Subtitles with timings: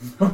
[0.20, 0.30] All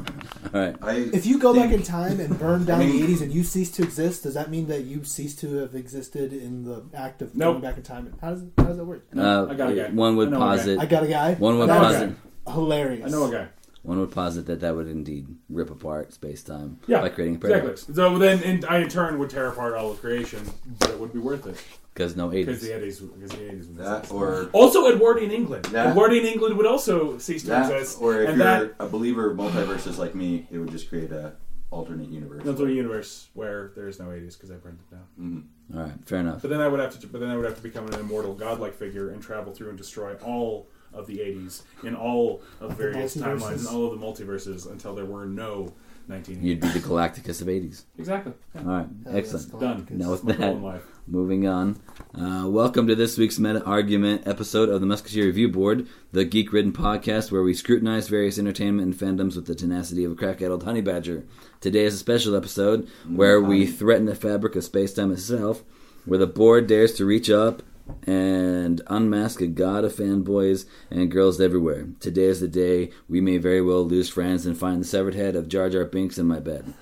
[0.52, 0.76] right.
[0.82, 3.32] I If you go back in time and burn down I mean- the 80s and
[3.32, 6.84] you cease to exist, does that mean that you cease to have existed in the
[6.94, 7.54] act of Nope.
[7.54, 8.12] going back in time?
[8.20, 9.04] How does, how does that work?
[9.16, 9.88] Uh, I got a guy.
[9.90, 10.78] One would I know posit.
[10.78, 11.34] I got a guy.
[11.34, 12.16] One would I know posit.
[12.46, 12.52] guy.
[12.52, 13.06] Hilarious.
[13.06, 13.48] I know a guy.
[13.86, 17.38] One would posit that that would indeed rip apart space time Yeah, by creating a
[17.38, 17.82] paradox.
[17.88, 17.94] Exactly.
[17.94, 20.40] So then, in, I in turn would tear apart all of creation,
[20.80, 21.56] but it would be worth it
[21.94, 22.76] Because no because the 80s.
[22.76, 23.68] eighties, because the eighties.
[23.74, 25.66] that or Also, Edwardian England.
[25.66, 28.86] That- Edwardian England would also cease to that, exist, or if and you're that a
[28.88, 31.34] believer of multiverses like me, it would just create a
[31.70, 32.42] alternate universe.
[32.42, 35.06] another universe where there is no eighties because I burned it down.
[35.20, 35.76] Mhm.
[35.76, 36.42] All right, fair enough.
[36.42, 37.06] But then I would have to.
[37.06, 39.78] But then I would have to become an immortal, godlike figure and travel through and
[39.78, 44.70] destroy all of the '80s in all of various timelines and all of the multiverses
[44.70, 45.72] until there were no
[46.08, 46.42] 19.
[46.42, 47.82] You'd be the Galacticus of 80s.
[47.98, 48.32] Exactly.
[48.54, 48.60] Yeah.
[48.60, 49.60] All right, Hell, excellent.
[49.60, 49.86] Done.
[49.90, 51.80] Now with That's my goal that, moving on.
[52.14, 56.52] Uh, welcome to this week's meta argument episode of the Musketeer Review Board, the geek
[56.52, 60.40] ridden podcast where we scrutinize various entertainment and fandoms with the tenacity of a crack
[60.40, 61.24] addled honey badger.
[61.60, 65.64] Today is a special episode where we threaten the fabric of space time itself,
[66.04, 67.64] where the board dares to reach up
[68.06, 71.88] and unmask a god of fanboys and girls everywhere.
[72.00, 75.36] Today is the day we may very well lose friends and find the severed head
[75.36, 76.74] of Jar Jar Binks in my bed.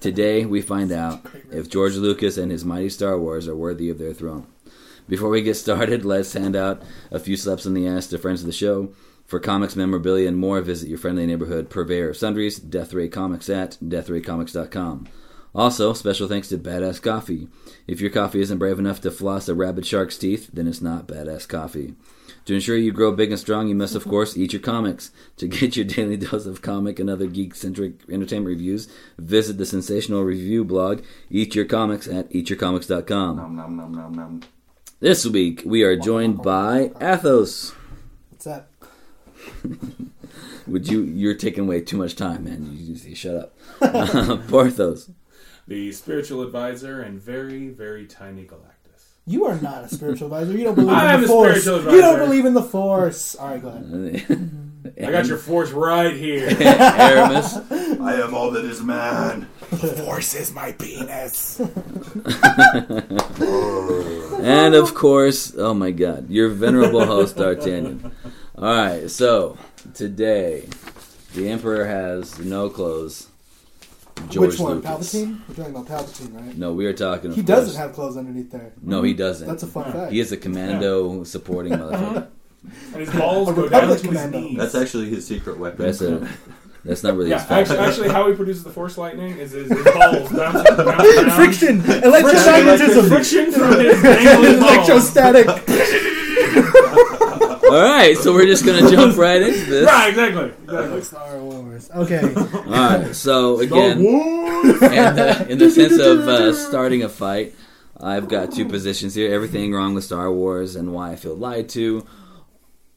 [0.00, 3.98] Today we find out if George Lucas and his mighty Star Wars are worthy of
[3.98, 4.46] their throne.
[5.08, 8.40] Before we get started, let's hand out a few slaps on the ass to friends
[8.40, 8.92] of the show.
[9.26, 13.50] For comics, memorabilia, and more, visit your friendly neighborhood purveyor of sundries, Death Ray Comics
[13.50, 15.06] at deathraycomics.com.
[15.58, 17.48] Also, special thanks to Badass Coffee.
[17.88, 21.08] If your coffee isn't brave enough to floss a rabid shark's teeth, then it's not
[21.08, 21.96] Badass Coffee.
[22.44, 25.10] To ensure you grow big and strong, you must, of course, eat your comics.
[25.38, 28.86] To get your daily dose of comic and other geek centric entertainment reviews,
[29.18, 33.36] visit the sensational review blog, Eat Your Comics, at eatyourcomics.com.
[33.36, 34.42] Nom nom nom nom nom.
[35.00, 37.74] This week, we are joined by Athos.
[38.30, 38.70] What's up?
[40.68, 41.02] Would you?
[41.02, 42.76] You're taking away too much time, man.
[42.76, 43.34] You, you shut
[43.80, 44.46] up.
[44.48, 45.10] Porthos.
[45.68, 49.04] The spiritual advisor and very, very tiny Galactus.
[49.26, 50.56] You are not a spiritual advisor.
[50.56, 51.60] You don't believe I in am the a force.
[51.60, 53.34] spiritual You don't believe in the force.
[53.34, 54.50] All right, go ahead.
[55.06, 56.48] I got your force right here.
[56.60, 57.54] Aramis.
[57.70, 59.46] I am all that is man.
[59.70, 61.60] The force is my penis.
[64.40, 68.12] And of course, oh my god, your venerable host, D'Artagnan.
[68.56, 69.58] Alright, so
[69.94, 70.68] today,
[71.34, 73.26] the Emperor has no clothes.
[74.30, 74.74] George Which one?
[74.80, 75.14] Lucas.
[75.14, 75.40] Palpatine?
[75.48, 76.56] We're talking about Palpatine, right?
[76.56, 77.30] No, we are talking.
[77.30, 78.72] Of He course- doesn't have clothes underneath there.
[78.82, 79.46] No, he doesn't.
[79.48, 80.12] That's a fun fact.
[80.12, 81.96] He is a commando supporting uh-huh.
[81.96, 82.26] motherfucker.
[82.92, 84.58] And his balls go down Republic to his knees.
[84.58, 85.86] That's actually his secret weapon.
[85.86, 86.28] That's a.
[86.84, 89.68] That's not really yeah, his actually, actually, how he produces the force lightning is his,
[89.70, 91.30] his balls bounce, bounce down.
[91.36, 91.80] Friction!
[91.82, 93.08] Friction, Electromagnetism!
[93.08, 94.88] friction from his dangling balls.
[94.88, 95.46] Electrostatic!
[97.68, 99.86] All right, so we're just gonna jump right into this.
[99.86, 100.52] Right, exactly.
[100.64, 101.02] exactly.
[101.02, 101.90] Star Wars.
[101.90, 102.34] Okay.
[102.34, 107.54] All right, so again, and uh, in the sense of uh, starting a fight,
[108.00, 111.68] I've got two positions here: everything wrong with Star Wars and why I feel lied
[111.70, 112.06] to,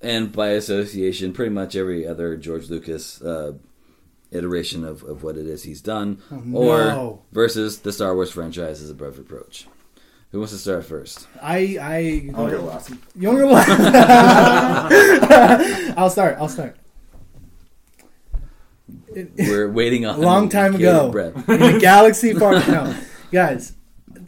[0.01, 3.53] and by association, pretty much every other George Lucas uh,
[4.31, 6.21] iteration of, of what it is he's done,
[6.53, 7.21] or no.
[7.33, 9.67] versus the Star Wars franchise as above reproach.
[10.31, 11.27] Who wants to start first?
[11.41, 11.77] I.
[11.81, 12.29] I.
[12.35, 12.91] I'll go last.
[13.15, 13.65] Younger one.
[15.97, 16.37] I'll start.
[16.39, 16.77] I'll start.
[19.37, 21.11] We're waiting on A long time ago.
[21.11, 21.49] breath.
[21.49, 22.95] in a galaxy far no
[23.31, 23.73] guys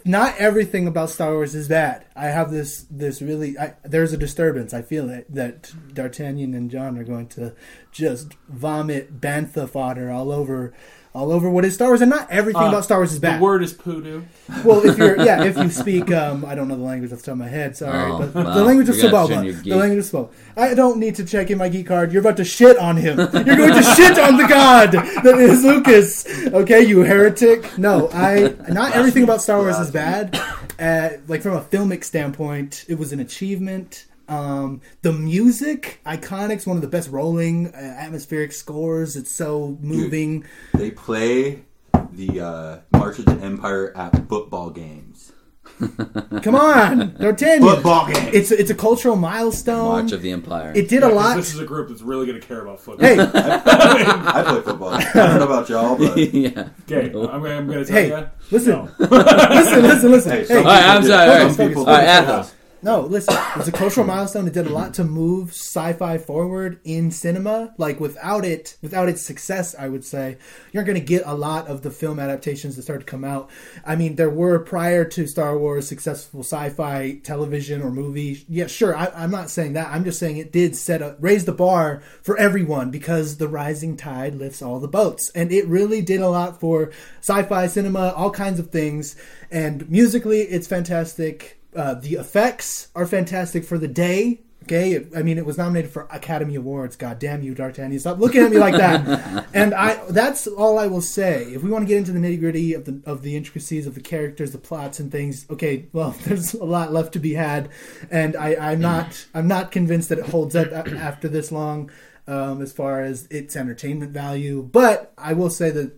[0.05, 4.17] not everything about star wars is bad i have this this really I, there's a
[4.17, 7.55] disturbance i feel it that d'artagnan and john are going to
[7.93, 10.73] just vomit bantha fodder all over
[11.15, 13.39] all over what is star wars and not everything Uh, about star wars is bad.
[13.39, 14.23] The word is poodoo.
[14.65, 17.25] well if you're yeah if you speak um i don't know the language off the
[17.25, 18.53] top of my head sorry Oh, but wow.
[18.55, 20.29] the language of You're gonna have to Sababa, turn your the language of Sababa.
[20.57, 22.11] i don't need to check in my geek card.
[22.11, 23.17] You're about to shit on him.
[23.19, 26.25] You're going to shit on the god that is lucas.
[26.47, 27.77] Okay you heretic.
[27.77, 30.39] No i not everything about star wars is bad.
[30.79, 36.77] Uh, like from a filmic standpoint it was an achievement um, the music, iconics, one
[36.77, 39.15] of the best rolling uh, atmospheric scores.
[39.15, 40.45] It's so moving.
[40.73, 41.63] They play
[42.11, 45.31] the uh, March of the Empire at football games.
[46.43, 47.67] Come on, D'Artagnan.
[47.75, 48.29] Football games.
[48.33, 49.87] It's it's a cultural milestone.
[50.03, 50.73] March of the Empire.
[50.75, 51.35] It did Yeah, a 'cause lot.
[51.37, 53.07] This is a group that's really going to care about football.
[53.07, 54.89] Hey, I play football.
[54.93, 56.69] I don't know about y'all, but yeah.
[56.91, 58.29] Okay, I'm going I'm to tell Hey, you.
[58.51, 58.71] listen.
[58.73, 58.89] No.
[58.99, 60.31] listen, listen, listen.
[60.31, 61.51] Hey, Hey, All right, I'm sorry, all right.
[61.55, 62.31] Some people All right, do.
[62.31, 62.53] Athos.
[62.83, 64.45] No, listen, it's a cultural milestone.
[64.45, 67.73] It did a lot to move sci-fi forward in cinema.
[67.77, 70.37] Like without it, without its success, I would say
[70.73, 73.49] you're going to get a lot of the film adaptations that start to come out.
[73.85, 78.43] I mean, there were prior to Star Wars successful sci-fi television or movie.
[78.49, 78.93] Yeah, sure.
[78.93, 79.87] I, I'm not saying that.
[79.87, 83.95] I'm just saying it did set up, raise the bar for everyone because the rising
[83.95, 86.91] tide lifts all the boats, and it really did a lot for
[87.21, 89.15] sci-fi cinema, all kinds of things.
[89.49, 91.62] And musically, it's fantastic.
[91.75, 94.41] Uh, the effects are fantastic for the day.
[94.63, 96.95] Okay, It- I mean, it was nominated for Academy Awards.
[96.95, 97.99] God damn you, D'Artagnan!
[97.99, 99.45] Stop looking at me like that.
[99.53, 101.43] and I—that's all I will say.
[101.53, 103.93] If we want to get into the nitty gritty of the of the intricacies of
[103.95, 107.67] the characters, the plots, and things, okay, well, there's a lot left to be had,
[108.09, 111.91] and I, I'm not I'm not convinced that it holds up after this long,
[112.25, 114.61] um, as far as its entertainment value.
[114.63, 115.91] But I will say that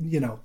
[0.00, 0.40] you know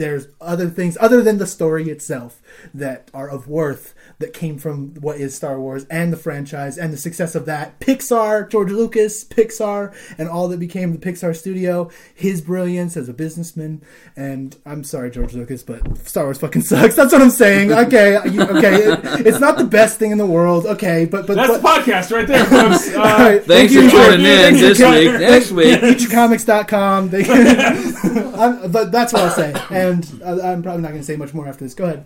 [0.00, 2.40] there's other things other than the story itself
[2.72, 6.90] that are of worth that came from what is Star Wars and the franchise and
[6.92, 7.78] the success of that.
[7.80, 13.12] Pixar, George Lucas, Pixar, and all that became the Pixar studio, his brilliance as a
[13.12, 13.82] businessman.
[14.16, 16.96] And I'm sorry, George Lucas, but Star Wars fucking sucks.
[16.96, 17.70] That's what I'm saying.
[17.90, 20.64] Okay, you- okay, it- it's not the best thing in the world.
[20.66, 22.88] Okay, but but That's but, the podcast right there, folks.
[22.96, 24.10] Uh, right, Thanks thank for you.
[24.10, 25.20] tuning in Thanks this week.
[25.20, 25.80] Next week.
[25.80, 27.08] Futurecomics.com.
[27.10, 27.24] They,
[28.38, 29.54] I'm, but that's what I'll say.
[29.70, 29.89] And
[30.24, 31.74] I- I'm probably not going to say much more after this.
[31.74, 32.04] Go ahead.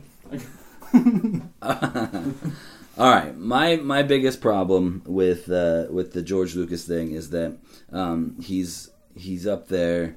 [2.97, 7.57] All right, my my biggest problem with uh, with the George Lucas thing is that
[7.93, 10.15] um, he's he's up there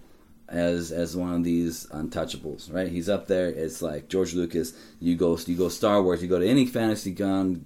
[0.48, 2.88] as as one of these untouchables, right?
[2.90, 3.48] He's up there.
[3.50, 4.74] It's like George Lucas.
[5.00, 6.22] You go you go Star Wars.
[6.22, 7.66] You go to any fantasy con,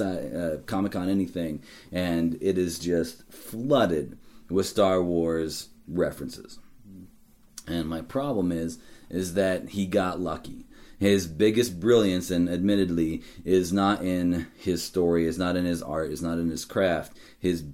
[0.00, 4.16] uh, Comic Con, anything, and it is just flooded
[4.48, 6.60] with Star Wars references.
[7.66, 8.78] And my problem is
[9.12, 10.66] is that he got lucky.
[10.98, 16.12] His biggest brilliance, and admittedly, is not in his story, is not in his art,
[16.12, 17.16] is not in his craft.
[17.38, 17.64] His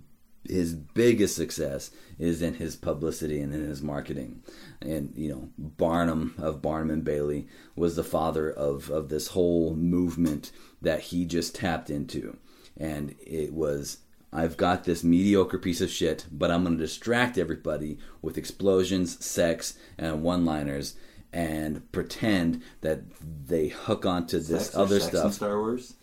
[0.48, 4.42] his biggest success is in his publicity and in his marketing.
[4.80, 7.46] And you know, Barnum of Barnum and Bailey
[7.76, 10.50] was the father of of this whole movement
[10.80, 12.38] that he just tapped into,
[12.78, 13.98] and it was
[14.32, 19.22] I've got this mediocre piece of shit, but I'm going to distract everybody with explosions,
[19.24, 20.94] sex, and one liners
[21.32, 23.00] and pretend that
[23.46, 25.32] they hook onto this Sex other sex in stuff.
[25.34, 25.94] Star Wars.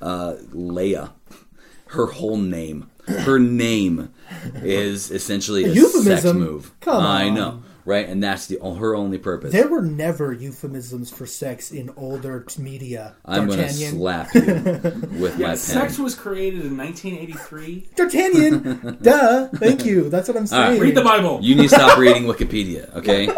[0.00, 1.12] Uh, Leia,
[1.88, 4.12] her whole name, her name
[4.56, 6.06] is essentially a, A euphemism?
[6.20, 6.72] sex move.
[6.80, 7.34] Come I on.
[7.34, 8.08] know, right?
[8.08, 9.52] And that's the her only purpose.
[9.52, 13.16] There were never euphemisms for sex in older t- media.
[13.24, 15.56] I'm going to slap you with my yeah, pen.
[15.56, 17.88] sex was created in 1983.
[17.96, 19.48] D'Artagnan, duh.
[19.56, 20.08] Thank you.
[20.08, 20.80] That's what I'm All right, saying.
[20.80, 21.40] Read the Bible.
[21.42, 23.28] You need to stop reading Wikipedia, okay?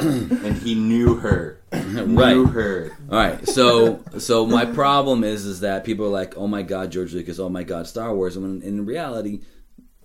[0.44, 1.60] and he knew her.
[1.72, 2.34] Right.
[2.34, 2.96] Knew her.
[3.10, 6.90] All right, so so my problem is is that people are like, oh my god,
[6.90, 9.40] George Lucas, oh my god, Star Wars, and in reality,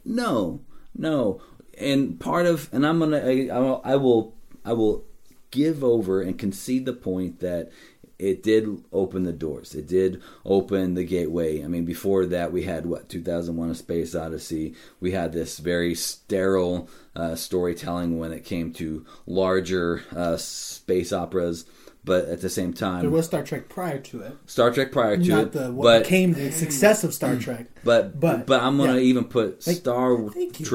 [0.04, 0.62] no,
[0.96, 1.42] no,
[1.78, 5.06] and part of, and I'm gonna, I will, I will
[5.52, 7.72] give over and concede the point that
[8.18, 9.76] it did open the doors.
[9.76, 11.64] It did open the gateway.
[11.64, 14.76] I mean, before that, we had what 2001: A Space Odyssey.
[15.00, 21.66] We had this very sterile uh, storytelling when it came to larger uh, space operas.
[22.04, 25.18] But at the same time, There was Star Trek prior to it, Star Trek prior
[25.18, 27.66] to not it, the what but became the success of Star Trek.
[27.84, 29.00] but but, but I'm gonna yeah.
[29.00, 30.66] even put Star thank you.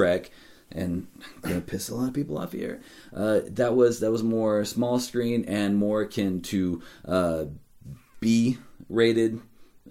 [0.73, 1.07] And
[1.43, 2.81] gonna piss a lot of people off here.
[3.15, 7.45] Uh, that was that was more small screen and more akin to uh,
[8.21, 8.59] B
[8.89, 9.41] rated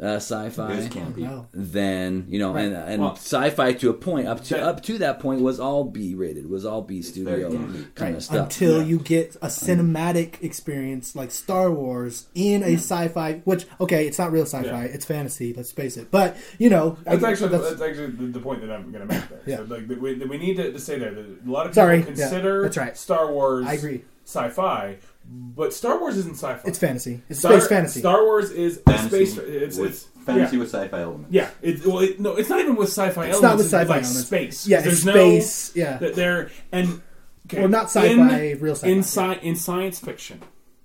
[0.01, 1.27] uh, sci-fi campy.
[1.27, 1.47] Wow.
[1.53, 4.97] than you know, and and Well, sci-fi to a point up to that- up to
[4.99, 7.95] that point was all B rated, was all B studio very campy.
[7.95, 8.43] kind of stuff.
[8.45, 8.87] Until Yeah.
[8.87, 14.31] you get a cinematic experience like Star Wars in a sci-fi, which okay, it's not
[14.31, 14.91] real sci-fi, Yeah.
[14.93, 15.53] it's fantasy.
[15.55, 16.09] Let's face it.
[16.11, 19.07] But you know, That's I- actually that's- that's actually the, the point that I'm going
[19.07, 19.41] to make there.
[19.45, 19.57] Yeah.
[19.57, 21.97] So like we, we need to, to say there that a lot of people Sorry,
[21.99, 22.97] yeah, consider that's right.
[22.97, 24.03] Star Wars I agree.
[24.25, 24.97] sci-fi,
[25.31, 26.67] but Star Wars isn't sci-fi.
[26.67, 27.21] it's fantasy.
[27.29, 27.99] It's Star, space fantasy.
[27.99, 29.37] Star Wars is Fantasy space.
[29.37, 30.59] It's, with, it's fantasy yeah.
[30.61, 31.31] with sci-fi elements.
[31.31, 33.41] Yeah, it, well, it, no, it's not even with sci-fi It's elements.
[33.41, 34.25] not with it's sci-fi like elements.
[34.27, 34.67] space.
[34.67, 35.75] Yeah, There's it's no- space.
[35.75, 37.01] yeah, that they're and
[37.47, 38.07] okay, or not sci-fi,
[38.41, 38.91] in, real sci-fi.
[38.91, 40.41] in sci- in science fiction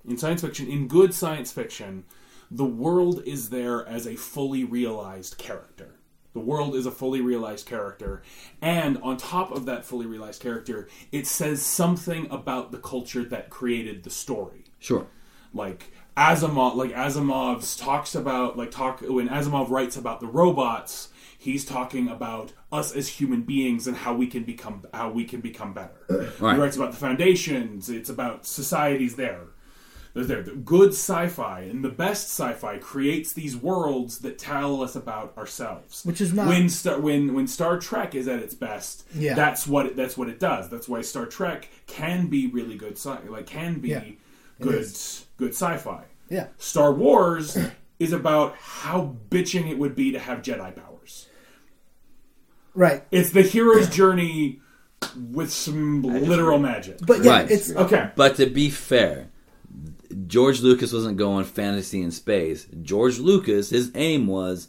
[0.06, 2.04] in science fiction in good science fiction
[2.50, 5.93] the world is there as a fully realized character
[6.35, 8.23] the world is a fully realized character
[8.61, 13.49] and on top of that fully realized character it says something about the culture that
[13.50, 15.07] created the story Sure.
[15.55, 21.64] like Asimov like Asimov talks about like talk when Asimov writes about the robots he's
[21.64, 25.73] talking about us as human beings and how we can become how we can become
[25.73, 26.55] better Right.
[26.55, 29.43] he writes about the foundations it's about societies there
[30.14, 30.42] There's there.
[30.42, 36.04] The good sci-fi and the best sci-fi creates these worlds that tell us about ourselves.
[36.04, 39.04] Which is not- when Star when when Star Trek is at its best.
[39.14, 39.35] Yeah.
[39.35, 40.68] that's what it, that's what it does.
[40.71, 44.04] That's why Star Trek can be really good sci like can be Yeah,
[44.61, 44.87] good
[45.37, 46.04] good sci-fi.
[46.30, 46.47] Yeah.
[46.59, 47.59] Star Wars
[47.99, 51.26] is about how bitching it would be to have Jedi powers.
[52.75, 53.04] Right.
[53.11, 54.61] It's the hero's journey
[55.30, 56.99] with some literal magic.
[57.06, 57.50] But yeah, Right.
[57.50, 58.11] it's okay.
[58.16, 59.28] But to be fair,
[60.26, 62.66] George Lucas wasn't going fantasy in space.
[62.83, 64.69] George Lucas, his aim was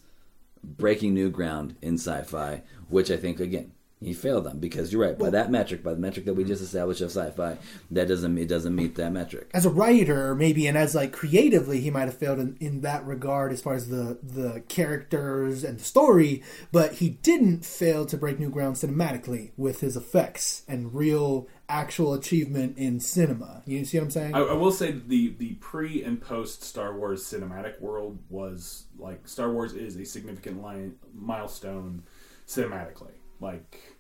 [0.64, 3.72] breaking new ground in sci-fi, which I think again
[4.02, 6.62] he failed on because you're right by that metric, by the metric that we just
[6.62, 7.58] established of sci-fi,
[7.92, 9.50] that doesn't it doesn't meet that metric.
[9.54, 13.06] as a writer, maybe, and as like creatively, he might have failed in, in that
[13.06, 16.44] regard as far as the the characters and the story.
[16.72, 22.14] But he didn't fail to break new ground cinematically with his effects and real actual
[22.14, 23.64] achievement in cinema.
[23.66, 24.36] You see what I'm saying?
[24.36, 29.28] I, I will say the the pre and post Star Wars cinematic world was like
[29.28, 32.04] Star Wars is a significant line, milestone
[32.48, 33.14] cinematically.
[33.40, 33.95] Like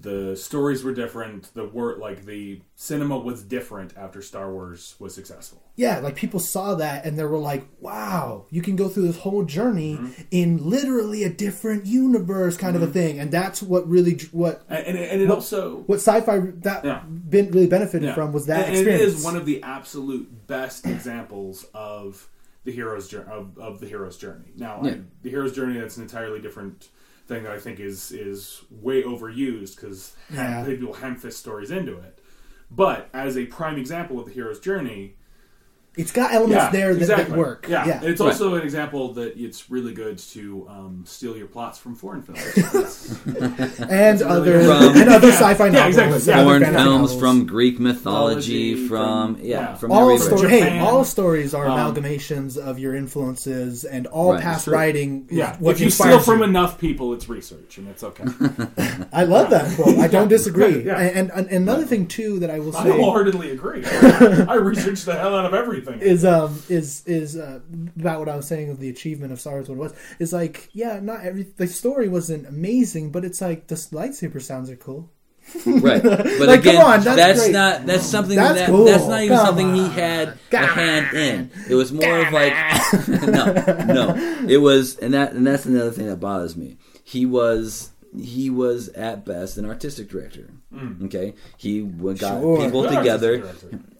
[0.00, 1.50] the stories were different.
[1.54, 5.62] The word like the cinema was different after Star Wars was successful.
[5.76, 9.18] yeah, like people saw that and they were like, "Wow, you can go through this
[9.18, 10.22] whole journey Mm-hmm.
[10.30, 14.86] in literally a different universe, kind of a thing." And that's what really what And,
[14.86, 17.02] and, it- and it also what sci-fi that Yeah.
[17.04, 18.14] been really benefited Yeah.
[18.14, 19.02] from was that and, experience.
[19.02, 22.28] And it is one of the absolute best examples of
[22.64, 24.52] the hero's journey of, of the hero's journey.
[24.56, 26.88] Now, I- the hero's journey that's an entirely different
[27.32, 30.64] thing that I think is is way overused because Yeah.
[30.64, 32.18] people ham fist stories into it.
[32.70, 35.16] But as a prime example of the hero's journey,
[35.96, 37.24] it's got elements yeah, there that, exactly.
[37.32, 37.66] that work.
[37.68, 38.00] Yeah, yeah.
[38.02, 38.28] it's Right.
[38.28, 43.20] also an example that it's really good to um, steal your plots from foreign films.
[43.26, 46.44] and really other From- and other Yeah, sci-fi yeah, novels, exactly, yeah.
[46.44, 47.20] Foreign films novels.
[47.20, 49.74] from Greek mythology, Mythology, from, from- yeah, yeah.
[49.74, 50.38] from all everywhere.
[50.38, 50.50] story.
[50.50, 55.26] Hey, all stories are Um, amalgamations of your influences, and all Right, past writing.
[55.30, 56.44] yeah, what if you steal from you.
[56.44, 58.24] enough people, it's research, and it's okay.
[59.12, 59.98] I love that quote.
[59.98, 60.84] I don't disagree.
[60.84, 60.98] Yeah.
[60.98, 63.84] And, and, and another thing too that I will say, I wholeheartedly agree.
[63.84, 65.81] I researched the hell out of everything.
[66.00, 67.60] Is um is is uh,
[67.98, 69.68] about what I was saying of the achievement of Star Wars.
[69.68, 73.66] What it was is like yeah, not every the story wasn't amazing, but it's like
[73.68, 75.10] the lightsaber sounds are cool.
[75.66, 77.52] Right, but Like, again, come on, that's that's, great.
[77.52, 78.84] not that's something That's that cool.
[78.84, 79.90] that's not even Come something he on.
[79.90, 81.50] had a Come hand in.
[81.68, 82.52] It was more of like
[83.08, 83.52] no,
[83.86, 84.46] no.
[84.48, 86.76] It was, and that and that's another thing that bothers me.
[87.02, 90.48] He was he was at best an artistic director.
[91.04, 92.64] Okay, he got Sure.
[92.64, 93.52] people Good together.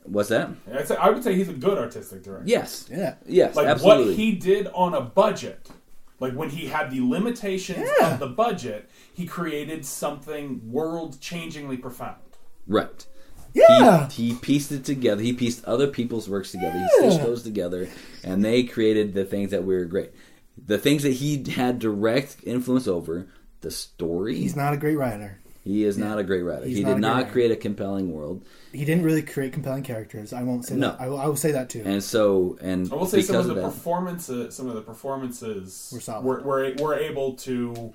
[0.05, 0.55] Artistic director.
[0.65, 0.79] What's that?
[0.81, 2.49] I'd say, I would say he's a good artistic director.
[2.49, 3.15] Yes, Yeah.
[3.27, 4.07] yes, like absolutely.
[4.09, 5.69] what he did on a budget,
[6.21, 8.15] like when he had the limitations Yeah.
[8.15, 12.17] of the budget, he created something world-changingly profound.
[12.67, 13.07] right.
[13.55, 14.09] Yeah.
[14.09, 15.21] He, he pieced it together.
[15.21, 16.79] He pieced other people's works together.
[16.79, 17.87] He stitched those together,
[18.25, 20.13] and they created the things that were great.
[20.57, 23.27] The things that he had direct influence over,
[23.61, 24.37] the story.
[24.37, 25.39] He's not a great writer.
[25.62, 26.66] He is not a great writer.
[26.66, 27.31] He's he not a did not writer.
[27.33, 30.33] create a compelling world, He didn't really create compelling characters.
[30.33, 30.90] I won't say No.
[30.90, 31.00] that.
[31.00, 31.83] I will, I will say that too.
[31.85, 34.81] and so and I will say some because of the that, performances, some of the
[34.83, 36.25] performances Were solid.
[36.25, 37.92] were, were, were able to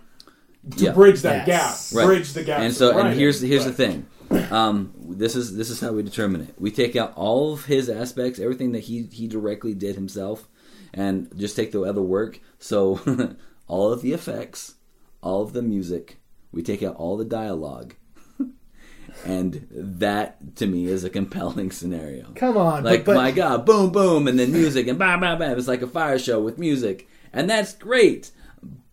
[0.78, 0.92] to Yeah.
[0.94, 1.92] bridge that Yes.
[1.92, 2.06] gap, Right.
[2.06, 2.60] bridge the gap.
[2.62, 4.06] and so and here's here's the thing.
[4.52, 6.54] Um, this is this is how we determine it.
[6.58, 10.48] We take out all of his aspects, everything that he he directly did himself,
[10.94, 12.40] and just take the other work.
[12.60, 13.00] So
[13.68, 14.76] all of the effects,
[15.22, 16.18] all of the music,
[16.52, 17.96] we take out all the dialogue,
[19.26, 22.32] and that to me is a compelling scenario.
[22.36, 25.40] Come on, Like but, but my god, boom boom, and then music and bam bam
[25.40, 25.58] bam.
[25.58, 28.32] It's like a fire show with music, and that's great.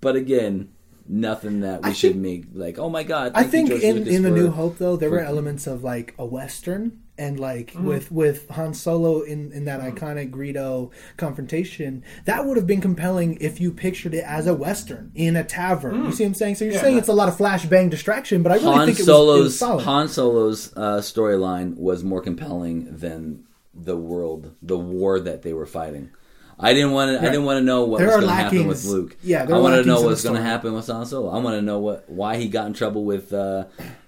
[0.00, 0.70] But again,
[1.08, 3.32] nothing that we I should think- make like oh my god.
[3.34, 7.00] I think in, in the New Hope though there were elements of like a western
[7.16, 7.86] and like Mm-hmm.
[7.86, 13.36] with with Han Solo in in that iconic Greedo confrontation that would have been compelling
[13.40, 16.04] if you pictured it as a western in a tavern.
[16.04, 16.54] You see what I'm saying?
[16.56, 16.76] So you're Mm.
[16.76, 19.02] Yeah, saying that- it's a lot of flashbang distraction, but I really Han think it
[19.02, 19.84] was, it was Solo's solid.
[19.84, 23.44] Han Solo's uh, storyline was more compelling than
[23.74, 26.10] the world, the war that they were fighting.
[26.58, 27.18] I didn't want to.
[27.18, 29.16] I didn't want to know what There was going to happen with Luke.
[29.24, 30.86] yeah, there I are wanted to know lackings in what was going to happen with
[30.86, 31.30] Han Solo.
[31.30, 33.64] I want to know what why he got in trouble with uh,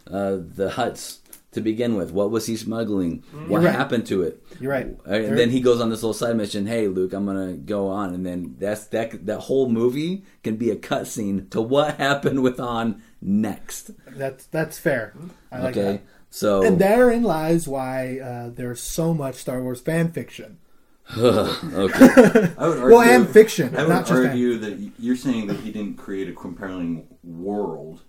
[0.08, 1.18] uh, the Hutts
[1.56, 2.12] to begin with.
[2.12, 3.24] What was he smuggling?
[3.48, 3.74] What right.
[3.74, 4.42] happened to it?
[4.60, 4.86] You're right.
[5.04, 6.66] And then he goes on this little side mission.
[6.66, 9.26] Hey, Luke, I'm gonna go on, and then that's that.
[9.26, 13.90] That whole movie can be a cutscene to what happened with on next.
[14.06, 15.14] That's that's fair.
[15.50, 16.02] I like okay, that.
[16.30, 20.58] so And therein lies why uh, there's so much Star Wars fan fiction.
[21.16, 25.46] okay, I would argue, Well, and fiction, I would not just argue that you're saying
[25.46, 28.02] that he didn't create a compelling world,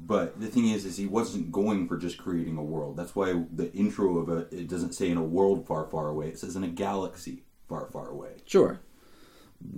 [0.00, 2.96] But the thing is, is he wasn't going for just creating a world.
[2.96, 6.28] That's why the intro of it, it doesn't say in a world far, far away.
[6.28, 8.32] It says in a galaxy far, far away.
[8.44, 8.80] Sure.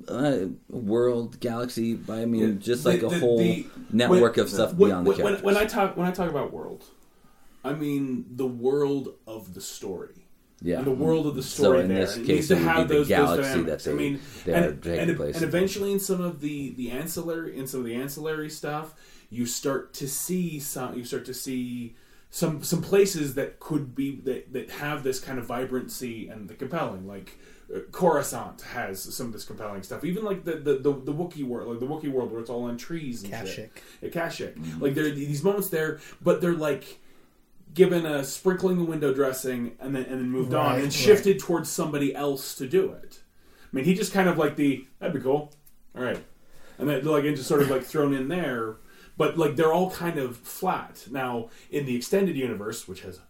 [0.09, 4.45] Uh, world, galaxy, I mean, Yeah, just the- like a the- whole the- network when-
[4.45, 5.45] of stuff when, beyond the when, when, characters.
[5.45, 6.85] when I talk when I talk about world,
[7.64, 10.26] I mean the world of the story.
[10.61, 10.79] yeah.
[10.79, 11.64] And the world of the story.
[11.64, 12.00] So story in there.
[12.00, 13.85] this it case, it would have be the those, those galaxy dynamics.
[13.85, 17.67] that I mean, they and, and, and eventually in some of the the ancillary in
[17.67, 18.95] some of the ancillary stuff,
[19.30, 20.96] you start to see some.
[20.96, 21.94] You start to see
[22.30, 26.54] some some places that could be that that have this kind of vibrancy and the
[26.54, 27.38] compelling like.
[27.72, 30.04] uh, Coruscant has some of this compelling stuff.
[30.04, 32.64] Even like the the, the, the Wookiee world, like the Wookiee world where it's all
[32.64, 33.54] on trees and Kashyyyk.
[33.54, 33.72] shit.
[34.02, 34.80] Yeah, Kashyyyk.
[34.80, 36.99] Like there are these moments there, but they're like
[37.72, 40.92] given a sprinkling of window dressing and then and then moved on and right.
[40.92, 43.20] shifted towards somebody else to do it.
[43.72, 45.52] I mean, he just kind of like the that'd be cool,
[45.96, 46.20] all right,
[46.78, 48.75] and then like and just sort of like thrown in there.
[49.20, 53.20] But like they're all kind of flat now in the extended universe, which has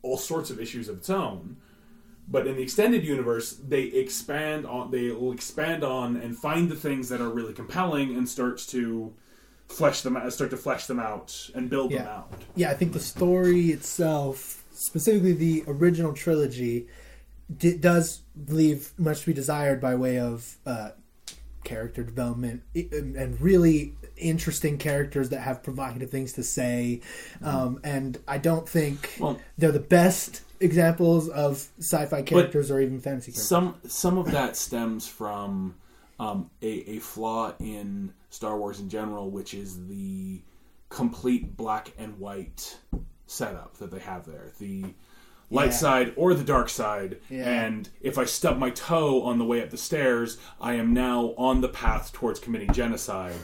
[0.00, 1.58] all sorts of issues of its own.
[2.26, 6.76] But in the extended universe, they expand on they will expand on and find the
[6.76, 9.12] things that are really compelling and starts to
[9.68, 12.32] flesh them out, start to flesh them out and build them out.
[12.56, 16.88] yeah, I think the story itself, specifically the original trilogy,
[17.54, 20.92] d- does leave much to be desired by way of uh,
[21.64, 27.00] character development and really interesting characters that have provocative things to say.
[27.42, 33.00] Um, and I don't think Well- they're the best examples of sci-fi characters or even
[33.00, 33.46] fantasy characters.
[33.48, 35.74] Some some of that stems from
[36.20, 40.42] um, a, a flaw in Star Wars in general, which is the
[40.88, 42.76] complete black and white
[43.26, 44.50] setup that they have there.
[44.58, 44.94] The
[45.50, 45.76] light Yeah.
[45.76, 47.18] side or the dark side.
[47.30, 47.48] Yeah.
[47.48, 51.34] And if I stub my toe on the way up the stairs, I am now
[51.38, 53.34] on the path towards committing genocide.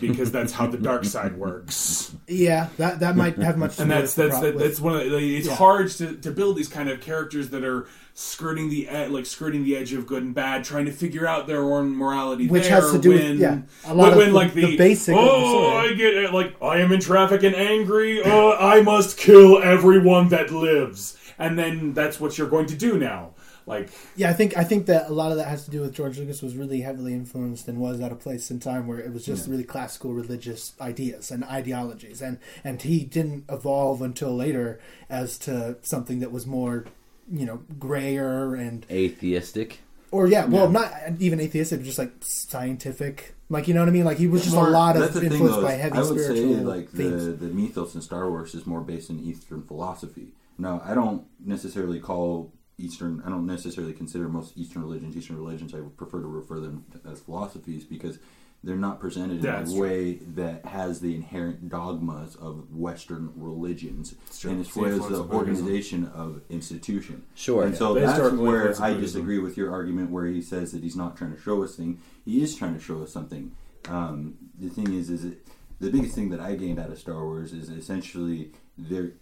[0.00, 2.14] Because that's how the dark side works.
[2.28, 5.10] yeah, that that might have much to and that's that's that, that's one of the,
[5.10, 5.54] like, it's Yeah.
[5.54, 9.64] hard to, to build these kind of characters that are skirting the ed- like skirting
[9.64, 12.46] the edge of good and bad, trying to figure out their own morality.
[12.48, 14.66] Which there has to do with- yeah, a lot when, of when, the- like the
[14.66, 15.76] the, basic Oh.
[15.76, 16.32] I get it.
[16.32, 18.22] Like I am in traffic and angry.
[18.22, 22.98] Uh, I must kill everyone that lives, and then that's what you're going to do
[22.98, 23.32] now.
[23.66, 25.92] Like Yeah, I think I think that a lot of that has to do with
[25.92, 29.12] George Lucas was really heavily influenced and was at a place in time where it
[29.12, 34.80] was just really classical religious ideas and ideologies, and and he didn't evolve until later
[35.10, 36.84] as to something that was more,
[37.30, 39.80] you know, grayer and Atheistic.
[40.12, 44.04] or yeah, well, not even atheistic, just like scientific, like you know what I mean.
[44.04, 46.20] Like he was just a lot of the thing, influenced though, by heavy I would
[46.20, 47.24] spiritual say like themes.
[47.24, 50.28] the the mythos in Star Wars is more based in Eastern philosophy.
[50.56, 53.22] Now I don't necessarily call Eastern.
[53.24, 55.74] I don't necessarily consider most Eastern religions Eastern religions.
[55.74, 58.18] I would prefer to refer them as philosophies because
[58.64, 59.88] they're not presented That's in a true.
[59.88, 64.50] way that has the inherent dogmas of Western religions, true.
[64.50, 67.22] and It's as the as the organization of institution.
[67.34, 67.64] Sure.
[67.64, 70.96] And so The that's where I disagree with your argument, where he says that he's
[70.96, 72.00] not trying to show us thing.
[72.24, 73.52] He is trying to show us something.
[73.88, 75.46] Um, the thing is, is it,
[75.78, 79.12] the biggest thing that I gained out of Star Wars is essentially there.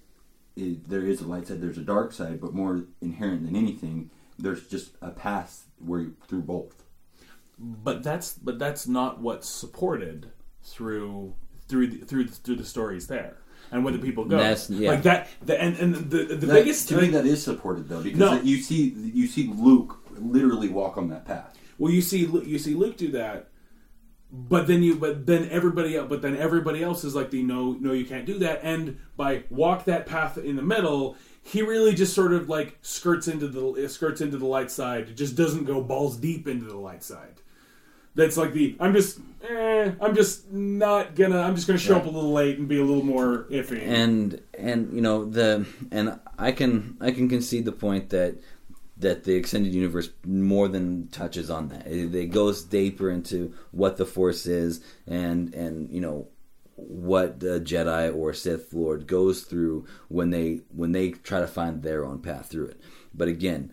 [0.57, 4.11] It, there is a light side, there's a dark side, but more inherent than anything,
[4.39, 6.85] there's just a path where you, through both.
[7.59, 10.31] but that's but that's not what's supported
[10.63, 11.35] through
[11.69, 13.37] through the, through the, through the stories there
[13.71, 14.91] and where the people go That's- yeah.
[14.91, 18.03] like that the, and and the the That- biggest to me that is supported though
[18.03, 18.41] because No.
[18.41, 21.57] you see you see Luke literally walk on that path.
[21.79, 23.49] well you see Lu- you see Luke do that
[24.37, 27.73] but then you but then everybody else but then everybody else is like the no
[27.73, 28.61] no you can't do that.
[28.63, 33.29] And by walk that path in the middle he really just sort of like skirts
[33.29, 35.15] into the skirts into the light side.
[35.17, 37.43] Just doesn't go balls deep into the light side.
[38.15, 39.19] That's like the I'm just
[39.49, 42.79] eh, I'm just not gonna I'm just gonna show up a little late and be
[42.79, 43.87] a little more iffy.
[43.87, 48.37] and and you know the and I can I can concede the point that
[49.05, 51.87] that the extended universe more than touches on that.
[51.87, 56.29] It, it goes deeper into what the Force is and and you know
[56.77, 61.83] what the Jedi or Sith Lord goes through when they when they try to find
[61.83, 62.81] their own path through it.
[63.13, 63.73] But again,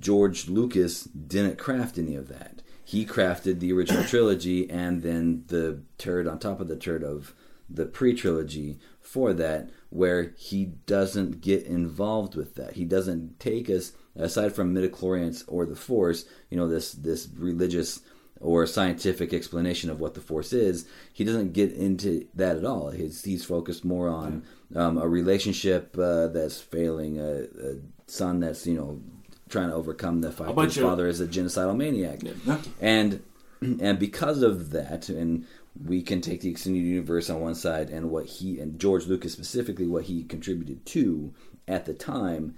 [0.00, 2.62] George Lucas didn't craft any of that.
[2.84, 7.32] He crafted the original trilogy and then the turd on top of the turd of
[7.70, 12.74] the pre trilogy for that, where he doesn't get involved with that.
[12.74, 16.24] He doesn't take us aside from midichlorians or the Force.
[16.50, 18.00] You know this this religious
[18.40, 20.84] or scientific explanation of what the Force is.
[21.12, 22.90] He doesn't get into that at all.
[22.90, 24.42] He's he's focused more on
[24.74, 29.00] um, a relationship uh, that's failing, a, a son that's you know
[29.48, 32.58] trying to overcome the fact that bunch his of- father is a genocidal maniac, Yeah.
[32.80, 33.22] and
[33.60, 35.46] and because of that, and
[35.86, 39.32] we can take the extended universe on one side and what he and George Lucas
[39.32, 41.32] specifically what he contributed to
[41.68, 42.54] at the time.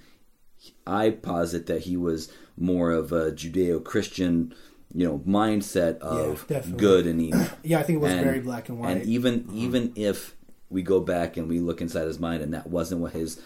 [0.87, 4.55] I posit that he was more of a Judeo-Christian,
[4.95, 7.47] you know, mindset of Yeah, good and evil.
[7.63, 8.97] Yeah, I think it was And- very black and white.
[8.97, 10.35] And even even if
[10.71, 13.41] we go back and we look inside his mind, and that wasn't what his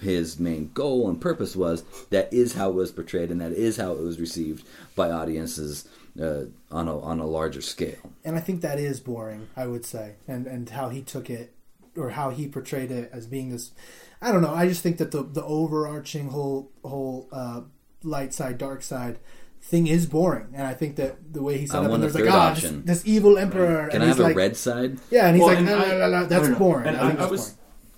[0.00, 3.76] his main goal and purpose was, that is how it was portrayed, and that is
[3.76, 4.64] how it was received
[4.94, 5.88] by audiences
[6.20, 8.12] uh, on a on a larger scale.
[8.24, 9.48] and I think that is boring.
[9.56, 11.52] I would say, and and how he took it
[11.96, 13.72] or how he portrayed it as being this.
[14.20, 14.54] I don't know.
[14.54, 17.60] I just think that the the overarching whole whole uh,
[18.02, 19.18] light side dark side
[19.60, 22.02] thing is boring, and I think that the way he set I up and want
[22.02, 24.34] a there's like third ah this, this evil emperor, Can and I he's have like
[24.34, 24.98] a red side?
[25.10, 26.86] yeah, and he's Well, like and "La, la, I- la, la." I that's don't boring.
[26.88, 27.54] And I, I- think I that's was- boring.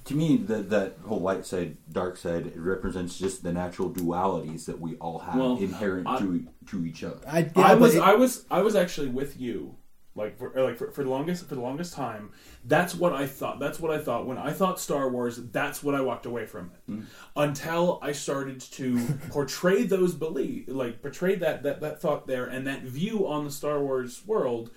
[0.07, 4.65] To me, that that whole light side, dark side, it represents just the natural dualities
[4.65, 7.21] that we all have Well, inherent I- to to each other.
[7.29, 9.77] I, yeah, I was it- I was I was actually with you,
[10.15, 12.33] like for like for, for the longest for the longest time.
[12.65, 13.61] That's what I thought.
[13.61, 15.37] That's what I thought when I thought Star Wars.
[15.37, 16.91] That's what I walked away from it.
[16.91, 17.05] Mm.
[17.37, 18.99] Until I started to
[19.31, 23.51] portray those belief, like portray that that that thought there and that view on the
[23.51, 24.71] Star Wars world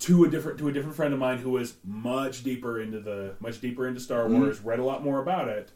[0.00, 3.34] to a different to a different friend of mine who was much deeper into the
[3.40, 5.70] much deeper into Star Wars, read a lot more about it,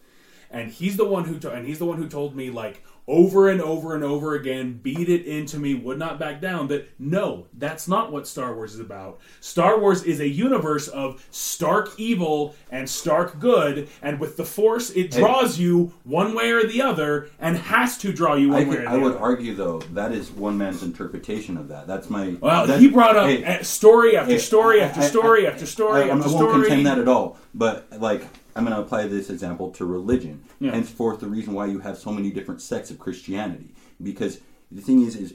[0.50, 3.48] and he's the one who to, and he's the one who told me like over
[3.48, 6.68] and over and over again, beat it into me, would not back down.
[6.68, 9.18] That no, that's not what Star Wars is about.
[9.40, 14.90] Star Wars is a universe of stark evil and stark good, and with the Force,
[14.90, 18.68] it draws you one way or the other, and has to draw you one I,
[18.68, 19.20] way could, or the I would other.
[19.20, 21.88] argue, though, that is one man's interpretation of that.
[21.88, 22.36] That's my.
[22.40, 25.46] Well, that- he brought up hey, uh, story after hey, story I- after I- story
[25.46, 27.38] I- after story I, I after won't contend that at all.
[27.54, 28.24] But like,
[28.56, 30.42] I'm going to apply this example to religion.
[30.58, 30.72] Yeah.
[30.72, 35.02] Henceforth, the reason why you have so many different sects of Christianity, because the thing
[35.02, 35.34] is, is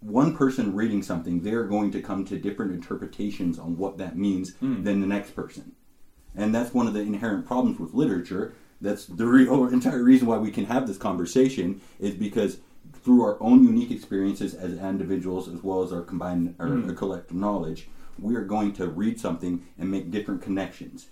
[0.00, 4.54] one person reading something, they're going to come to different interpretations on what that means
[4.56, 4.82] Hmm.
[4.84, 5.72] than the next person,
[6.36, 8.52] and that's one of the inherent problems with literature.
[8.80, 12.58] That's the real entire reason why we can have this conversation is because
[12.92, 16.88] through our own unique experiences as individuals, as well as our combined or Hmm.
[16.88, 17.88] our collective knowledge,
[18.20, 21.08] we are going to read something and make different connections.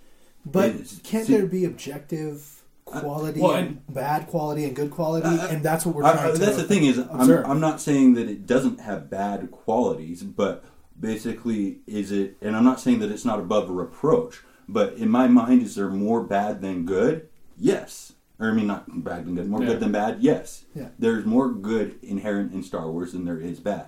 [0.51, 5.27] But It's- can't see- there be objective quality well, and bad quality and good quality?
[5.27, 7.29] Uh, and that's what we're trying I- to that's the thing is, I'm.
[7.29, 10.63] I'm not saying that it doesn't have bad qualities, but
[10.99, 12.37] basically, is it?
[12.41, 15.89] And I'm not saying that it's not above reproach, but in my mind, is there
[15.89, 17.27] more bad than good?
[17.57, 18.13] Yes.
[18.39, 19.67] Or I mean, not bad than good, more Yeah.
[19.69, 20.17] good than bad.
[20.21, 20.65] Yes.
[20.75, 20.89] Yeah.
[20.99, 23.87] There's more good inherent in Star Wars than there is bad.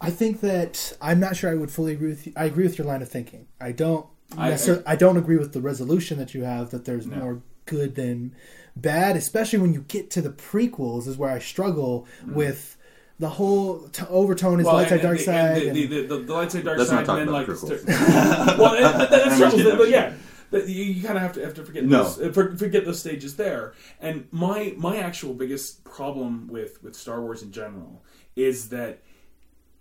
[0.00, 2.32] I think that I'm not sure I would fully agree with you.
[2.36, 3.46] I agree with your line of thinking.
[3.60, 4.06] I don't
[4.38, 7.16] I- I, don't agree with the resolution that you have that there's No.
[7.16, 8.34] more good than
[8.76, 12.76] bad, especially when you get to the prequels is where I struggle with
[13.18, 14.68] the whole t- overtone is Mm.
[14.68, 15.56] Well, light side, dark and side.
[15.62, 17.34] The, and- the, the, the, the light side, dark Let's not side, talk and then
[17.34, 17.58] about like.
[17.58, 18.58] prequels.
[18.58, 20.12] well, and, but that, I'm that's just trouble, kidding, but yeah,
[20.50, 22.04] that you, you kind of have to have to forget No.
[22.04, 23.74] those, uh, forget those stages there.
[24.00, 28.02] And my my actual biggest problem with with Star Wars in general
[28.34, 29.00] is that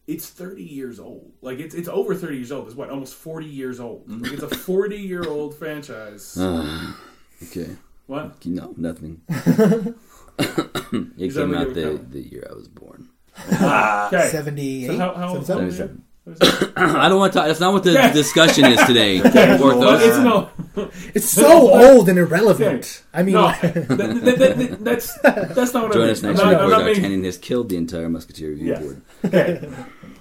[0.07, 1.31] it's 30 years old.
[1.41, 2.67] Like it's it's over 30 years old.
[2.67, 4.09] It's what almost 40 years old.
[4.09, 6.37] Like, it's a 40 year old franchise.
[6.37, 6.93] Uh,
[7.43, 7.75] okay.
[8.07, 8.45] What?
[8.45, 9.21] No, nothing.
[9.29, 9.95] it
[11.17, 13.09] Is that came out the, the year I was born.
[13.53, 14.27] Okay.
[14.29, 14.87] 78?
[14.87, 16.03] So how, how, how, 77?
[16.41, 17.39] I don't want to.
[17.39, 19.21] That's not what the discussion is today.
[19.59, 20.49] Well, it's no.
[21.15, 23.03] It's so old and irrelevant.
[23.13, 26.31] I mean, No, that, that, that, that, that's that's not what Join I us mean.
[26.33, 28.81] next I'm week not, I'm where D'Artagnan has killed the entire Musketeer Review Yes.
[28.83, 29.01] board.
[29.25, 29.69] okay.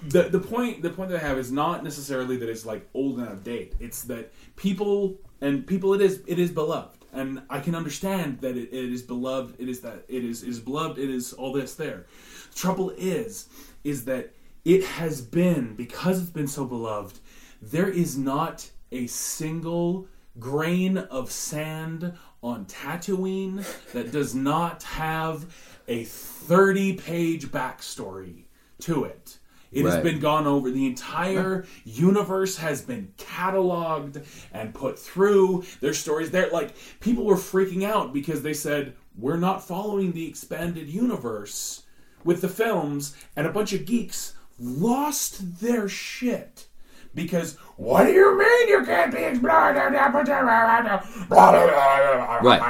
[0.07, 3.19] The the point the point that I have is not necessarily that it's like old
[3.19, 3.75] and out of date.
[3.79, 6.97] It's that people and people it is it is beloved.
[7.13, 10.49] And I can understand that it, it is beloved, it is that it is it
[10.49, 12.07] is beloved, it is all this there.
[12.51, 13.47] The trouble is
[13.83, 14.33] is that
[14.63, 17.19] it has been because it's been so beloved,
[17.61, 20.07] there is not a single
[20.39, 25.53] grain of sand on Tatooine that does not have
[25.87, 28.45] a 30 page backstory
[28.79, 29.37] to it.
[29.71, 30.69] It has been gone over.
[30.69, 35.63] The entire universe has been cataloged and put through.
[35.79, 36.49] Their stories there.
[36.49, 41.83] Like, people were freaking out because they said, we're not following the expanded universe
[42.25, 46.67] with the films, and a bunch of geeks lost their shit.
[47.13, 49.75] Because, what do you mean you can't be explored?
[52.41, 52.61] Right.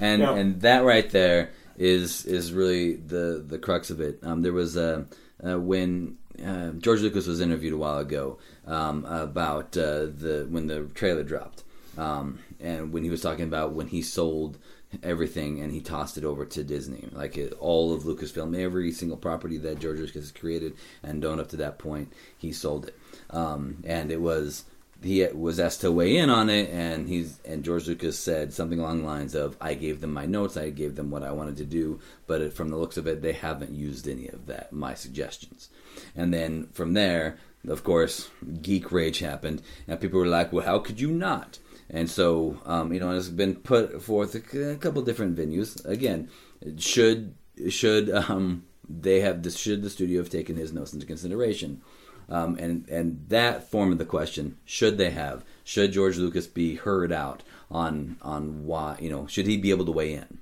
[0.00, 0.34] And Yeah.
[0.34, 4.20] and that right there is is really the the crux of it.
[4.22, 5.04] Um, there was uh,
[5.44, 10.68] uh, when uh, George Lucas was interviewed a while ago um, about uh, the when
[10.68, 11.64] the trailer dropped,
[11.98, 14.56] um, and when he was talking about when he sold
[15.02, 17.08] everything and he tossed it over to Disney.
[17.12, 21.48] Like it, all of Lucasfilm, every single property that George Lucas created and owned up
[21.48, 22.98] to that point, he sold it.
[23.30, 24.64] Um, and it was
[25.02, 28.80] he was asked to weigh in on it, and he's and George Lucas said something
[28.80, 31.58] along the lines of, "I gave them my notes, I gave them what I wanted
[31.58, 34.94] to do, but from the looks of it, they haven't used any of that my
[34.94, 35.68] suggestions."
[36.16, 38.30] And then from there, of course,
[38.62, 41.58] geek rage happened, and people were like, "Well, how could you not?"
[41.90, 45.84] And so, um, you know, it's been put forth a, couple different venues.
[45.84, 46.30] Again,
[46.78, 47.34] should
[47.68, 49.56] should um, they have this?
[49.56, 51.82] Should the studio have taken his notes into consideration?
[52.28, 55.44] Um, and and that form of the question should they have?
[55.62, 59.84] Should George Lucas be heard out on on why you know should he be able
[59.84, 60.38] to weigh in?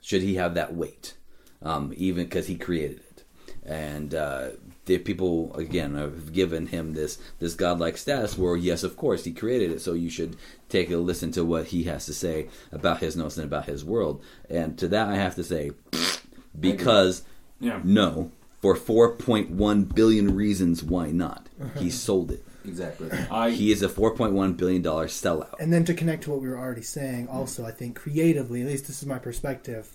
[0.00, 1.14] Should he have that weight?
[1.62, 3.24] Um, even because he created it,
[3.64, 4.50] and uh,
[4.86, 9.32] the people again have given him this this godlike status where yes, of course he
[9.32, 10.36] created it, so you should
[10.68, 13.84] take a listen to what he has to say about his notes and about his
[13.84, 14.22] world.
[14.50, 15.72] And to that I have to say,
[16.58, 17.22] because
[17.60, 17.80] Yeah.
[17.84, 21.48] no, for 4.1 billion reasons why not.
[21.78, 22.44] He sold it.
[22.64, 23.10] Exactly.
[23.30, 25.54] I He is a 4.1 billion dollar sellout.
[25.60, 28.66] And then to connect to what we were already saying, also, I think creatively, at
[28.68, 29.94] least this is my perspective,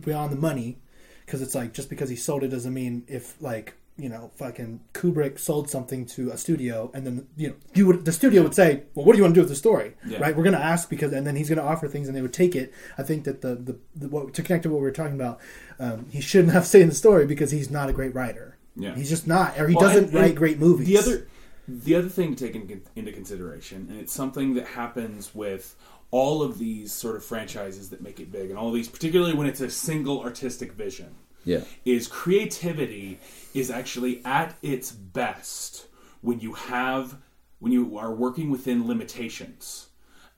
[0.00, 0.78] beyond the money,
[1.26, 4.80] because it's like just because he sold it doesn't mean if like you know fucking
[4.92, 8.54] Kubrick sold something to a studio and then you know you would the studio would
[8.54, 10.18] say, well, what do you want to do with the story, Yeah.
[10.18, 10.36] right?
[10.36, 12.32] We're going to ask because and then he's going to offer things and they would
[12.32, 12.72] take it.
[12.98, 15.40] I think that the the, the what, to connect to what we were talking about,
[15.78, 18.58] um, he shouldn't have say in the story because he's not a great writer.
[18.76, 18.96] Yeah.
[18.96, 20.88] he's just not, or he Well, doesn't and- write and great movies.
[20.88, 21.28] The other,
[21.68, 25.76] the other thing to take in, into consideration, and it's something that happens with
[26.10, 29.32] all of these sort of franchises that make it big, and all of these, particularly
[29.34, 31.60] when it's a single artistic vision, Yeah.
[31.84, 33.18] is creativity
[33.52, 35.86] is actually at its best
[36.20, 37.16] when you have
[37.58, 39.88] when you are working within limitations.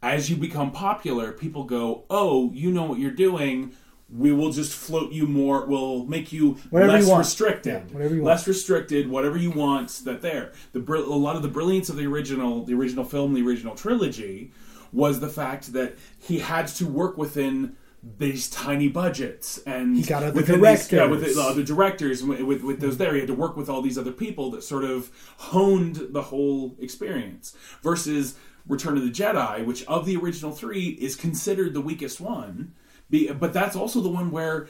[0.02, 3.72] As you become popular, people go, "Oh, you know what you're doing."
[4.08, 5.66] We will just float you more.
[5.66, 7.18] We'll make you Whatever less you want.
[7.24, 7.82] restricted.
[7.88, 9.08] Yeah, whatever you less restricted.
[9.10, 9.88] Whatever you want.
[10.04, 10.52] That there.
[10.72, 13.74] The br- a lot of the brilliance of the original, the original film, the original
[13.74, 14.52] trilogy,
[14.92, 17.74] was the fact that he had to work within
[18.18, 21.56] these tiny budgets and He got other within these- yeah, with directors.
[21.56, 23.12] the directors with, uh, with with those there.
[23.14, 26.76] He had to work with all these other people that sort of honed the whole
[26.80, 27.54] experience.
[27.82, 28.36] Versus
[28.68, 32.72] Return of the Jedi, which of the original three is considered the weakest one,
[33.10, 34.68] be, but that's also the one where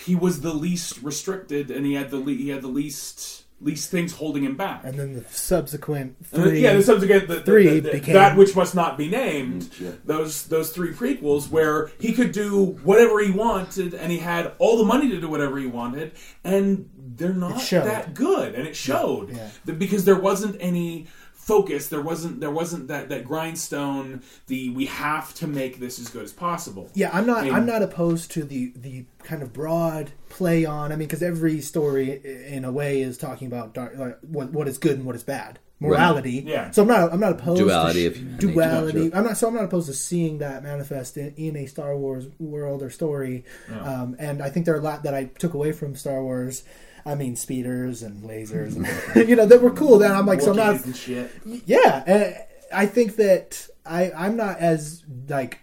[0.00, 3.90] he was the least restricted and he had the le- he had the least least
[3.90, 4.82] things holding him back.
[4.84, 7.90] and then the subsequent And then- three, yeah, the subsequent the, the- three the- the-
[7.92, 9.62] became- that which must not be named.
[9.62, 9.90] Mm, yeah.
[10.04, 14.78] Those those three prequels where he could do whatever he wanted, and he had all
[14.78, 16.12] the money to do whatever he wanted,
[16.44, 19.48] and they're not that good, and it showed Yeah.
[19.64, 21.08] That- because there wasn't any
[21.48, 21.88] focus.
[21.88, 24.22] There wasn't there wasn't that that grindstone.
[24.46, 26.90] The we have to make this as good as possible.
[26.94, 27.44] Yeah, I'm not.
[27.46, 30.92] And- I'm not opposed to the the kind of broad play on.
[30.92, 34.68] I mean, because every story, in a way, is talking about dark, like, what what
[34.68, 36.44] is good and what is bad, morality.
[36.46, 36.70] Yeah.
[36.70, 37.12] So I'm not.
[37.12, 38.46] I'm not opposed Duality to of humanity.
[38.52, 39.14] duality.
[39.14, 39.36] I'm not.
[39.38, 42.90] So I'm not opposed to seeing that manifest in, in a Star Wars world or
[42.90, 43.44] story.
[43.70, 46.62] Um, and I think there are a lot that I took away from Star Wars.
[47.08, 49.98] I mean, speeders and lasers, and you know, that were cool.
[49.98, 51.30] That I'm like, so I'm not and shit.
[51.44, 52.36] yeah and
[52.72, 55.60] i think that i i'm not as like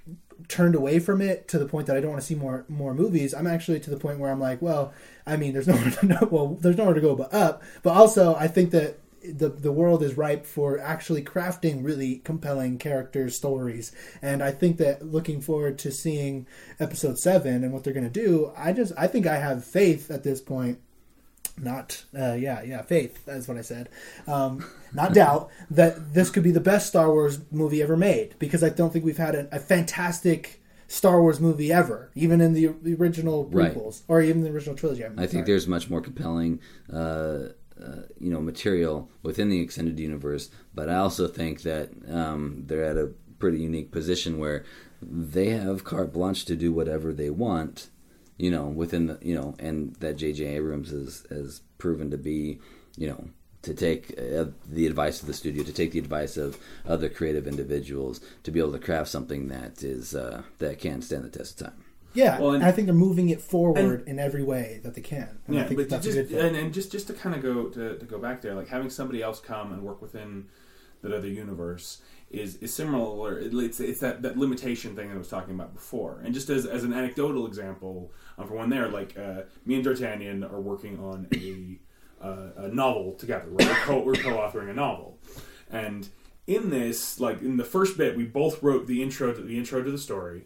[0.47, 2.93] turned away from it to the point that i don't want to see more more
[2.93, 4.93] movies i'm actually to the point where i'm like well
[5.25, 8.35] i mean there's nowhere to no, well there's nowhere to go but up but also
[8.35, 13.91] i think that the the world is ripe for actually crafting really compelling characters stories
[14.21, 16.45] and i think that looking forward to seeing
[16.79, 20.11] episode 7 and what they're going to do i just i think i have faith
[20.11, 20.79] at this point
[21.57, 23.87] not uh, yeah yeah faith that's what i said
[24.27, 24.63] um,
[24.93, 28.69] not doubt that this could be the best star wars movie ever made because i
[28.69, 32.93] don't think we've had a, a fantastic star wars movie ever even in the, the
[32.95, 33.73] original Right.
[33.73, 36.59] prequels or even the original trilogy I'm I think there's much more compelling,
[36.93, 36.95] uh,
[37.81, 40.49] uh, you know, material within the extended universe.
[40.73, 44.63] But I also think that um, they're at a pretty unique position where
[45.01, 47.89] they have carte blanche to do whatever they want,
[48.37, 50.45] you know, within the, you know, and that J.J.
[50.45, 52.59] Abrams has has proven to be,
[52.97, 53.29] you know.
[53.63, 57.47] To take uh, the advice of the studio, to take the advice of other creative
[57.47, 61.59] individuals, to be able to craft something that is uh, that can stand the test
[61.61, 61.83] of time.
[62.13, 65.01] yeah Well, and- and i think they're moving it forward in every way that they
[65.01, 67.07] can and i Yeah, think but that's just a good thing and, and just just
[67.07, 69.81] to kind of go to, to go back there, like having somebody else come and
[69.81, 70.45] work within
[71.01, 73.39] that other universe is is similar.
[73.39, 76.21] It's it's that, that limitation thing that I was talking about before.
[76.23, 79.83] And just as, as an anecdotal example, um, for one there, like uh, me and
[79.83, 81.79] D'Artagnan are working on a
[82.23, 83.47] uh, a novel together.
[83.49, 83.67] Right?
[83.67, 85.19] We're, co- we're co-authoring a novel,
[85.69, 86.07] and
[86.47, 89.83] in this, like in the first bit, we both wrote the intro to the intro
[89.83, 90.45] to the story.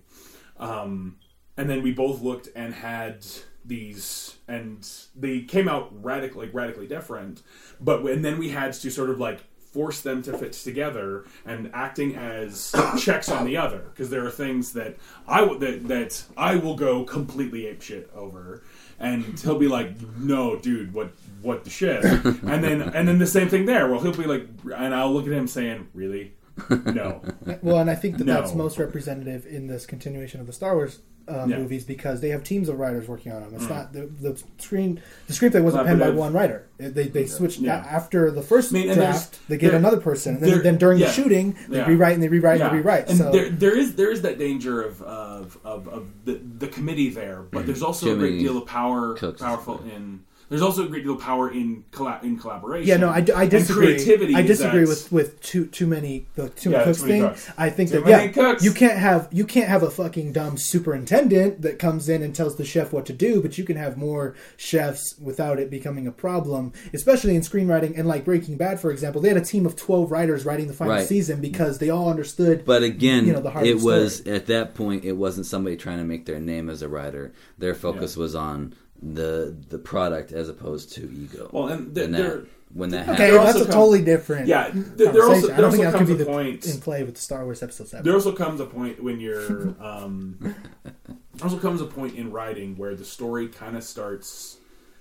[0.58, 1.18] Um,
[1.58, 3.26] and then we both looked and had
[3.66, 7.42] these, and they came out radically, radically different.
[7.80, 11.70] But and then we had to sort of like force them to fit together and
[11.74, 16.24] acting as checks on the other because there are things that I w- that that
[16.36, 18.64] I will go completely apeshit over,
[19.00, 23.28] and he'll be like, "No, dude, what what the shit?" and then and then the
[23.28, 23.90] same thing there.
[23.90, 26.34] Well, he'll be like, and I'll look at him saying, "Really."
[26.70, 27.22] No,
[27.62, 28.34] Well, and I think that No.
[28.34, 31.56] that's most representative in this continuation of the Star Wars uh, Yeah.
[31.56, 31.60] Mm.
[31.60, 33.54] movies because they have teams of writers working on them.
[33.56, 35.02] It's not the, the screen.
[35.28, 36.66] The screenplay wasn't penned by one writer.
[36.80, 37.78] It- They they switched Yeah.
[37.90, 39.40] after the first I mean, draft.
[39.48, 41.08] They get another person, and then, then during yeah.
[41.08, 41.88] the shooting, they Yeah.
[41.88, 43.10] rewrite and they rewrite and they rewrite.
[43.10, 46.68] And so there, there is there is that danger of of, of, of the, the
[46.68, 49.94] committee there, but there's also a great deal of power Cooks powerful great.
[49.94, 50.22] in.
[50.50, 52.88] There's also a great deal of power in colla- in collaboration.
[52.88, 53.94] Yeah, no, I, d- I And disagree.
[53.94, 57.08] creativity I disagree that- with with too too many the too Yeah, many cooks too
[57.08, 57.30] many thing.
[57.30, 57.52] cooks.
[57.58, 58.64] I think Too that yeah, cooks.
[58.64, 62.56] you can't have you can't have a fucking dumb superintendent that comes in and tells
[62.56, 66.12] the chef what to do, but you can have more chefs without it becoming a
[66.12, 69.22] problem, especially in screenwriting and like Breaking Bad, for example.
[69.22, 71.08] They had a team of twelve writers writing the final Right.
[71.08, 72.66] season because they all understood.
[72.66, 74.36] But again, You know, the heart it was story.
[74.36, 75.06] at that point.
[75.06, 77.34] It wasn't somebody trying to make their name as a writer.
[77.58, 81.50] Their focus was on the the product as opposed to ego.
[81.54, 84.48] Well, and th- and that, when that okay, happened, There that's a come- totally different.
[84.48, 85.48] Yeah, th- there also- conversation.
[85.48, 87.16] there I don't also think that comes could be a the point- in play with
[87.16, 88.04] the Star Wars episode seven.
[88.04, 89.76] There also comes a point when you're.
[89.80, 90.38] Um,
[90.84, 94.58] there also comes a point in writing where the story kind of starts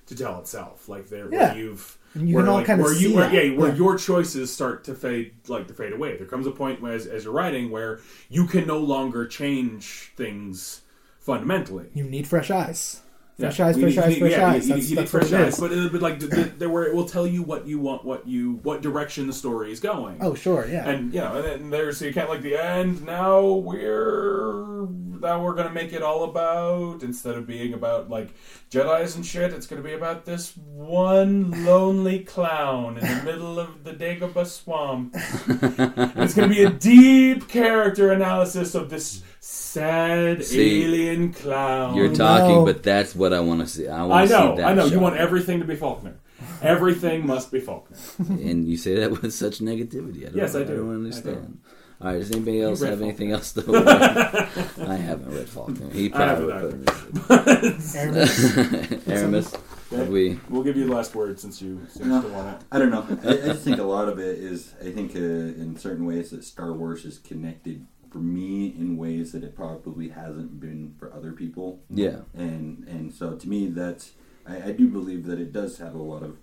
[0.06, 1.54] to tell itself, like there Yeah.
[1.54, 1.98] you've.
[2.14, 3.74] And you where, can all like, kinda where you, see where, yeah, where Yeah.
[3.74, 6.16] your choices start to fade, like to fade away.
[6.16, 7.98] There comes a point where, as, as you're writing, where
[8.30, 10.80] you can no longer change things
[11.18, 11.86] fundamentally.
[11.92, 13.02] You need fresh eyes.
[13.38, 13.66] Fresh Yeah.
[13.66, 14.68] eyes, fresh need- eyes, fresh yeah, eyes.
[14.68, 16.68] You, That's, you need that's what fresh eyes, but it, but like the, the, the,
[16.68, 19.78] where it will tell you what you want, what you, what direction the story is
[19.78, 20.18] going.
[20.20, 20.88] Oh, sure, yeah.
[20.88, 23.04] and you know, and then there's so you can't like the end.
[23.06, 24.86] Now we're
[25.20, 28.30] now we're gonna make it all about instead of being about like
[28.70, 29.52] Jedi's and shit.
[29.52, 35.14] It's gonna be about this one lonely clown in the middle of the Dagobah swamp.
[35.14, 41.94] It's gonna be a deep character analysis of this sad See, alien clown.
[41.96, 42.64] you're talking, no.
[42.64, 43.88] but that's what I want to see.
[43.88, 44.66] I I want to see know, that.
[44.66, 44.84] I know.
[44.86, 46.16] You want everything to be Faulkner.
[46.62, 47.96] Everything must be Faulkner.
[48.28, 50.22] and you say that with such negativity.
[50.22, 50.76] I don't, Yes, I I do.
[50.76, 51.60] don't I understand.
[52.00, 53.04] All right, does anybody else have Faulkner.
[53.06, 53.62] anything else to?
[54.86, 55.90] I haven't read Faulkner.
[55.92, 56.90] He probably it would.
[57.96, 59.08] Aramis.
[59.08, 59.54] Aramis,
[59.90, 60.38] have we?
[60.48, 62.20] We'll give you the last word since you since you No.
[62.20, 62.66] still want it.
[62.70, 63.04] I don't know.
[63.24, 64.74] I, I just think a lot of it is.
[64.80, 69.32] I think uh, in certain ways that Star Wars is connected for me in ways
[69.32, 71.80] that it probably hasn't been for other people.
[71.90, 74.12] Yeah, And and so to me, that's
[74.46, 76.38] I, I do believe that it does have a lot of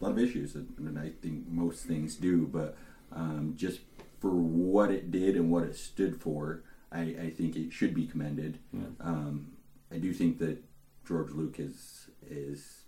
[0.00, 2.46] a lot of issues, and I think most things do.
[2.46, 2.76] But
[3.12, 3.80] um, just
[4.20, 8.06] for what it did and what it stood for, I, I think it should be
[8.06, 8.58] commended.
[8.72, 8.86] Yeah.
[9.00, 9.52] Um,
[9.92, 10.62] I do think that
[11.06, 12.82] George Lucas is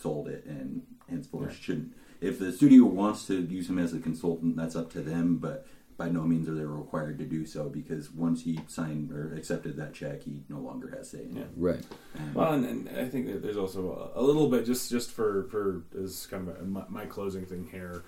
[0.00, 1.92] sold it and henceforth shouldn't.
[2.20, 5.36] If the studio wants to use him as a consultant, that's up to them.
[5.36, 5.66] But
[6.00, 9.76] by no means are they required to do so because once he signed or accepted
[9.76, 11.24] that check, he no longer has say.
[11.30, 11.48] in it.
[11.56, 11.84] right.
[12.14, 15.10] And- Well, and, and I think that there's also a, a little bit just just
[15.10, 18.02] for for as kind of a, my, my closing thing here,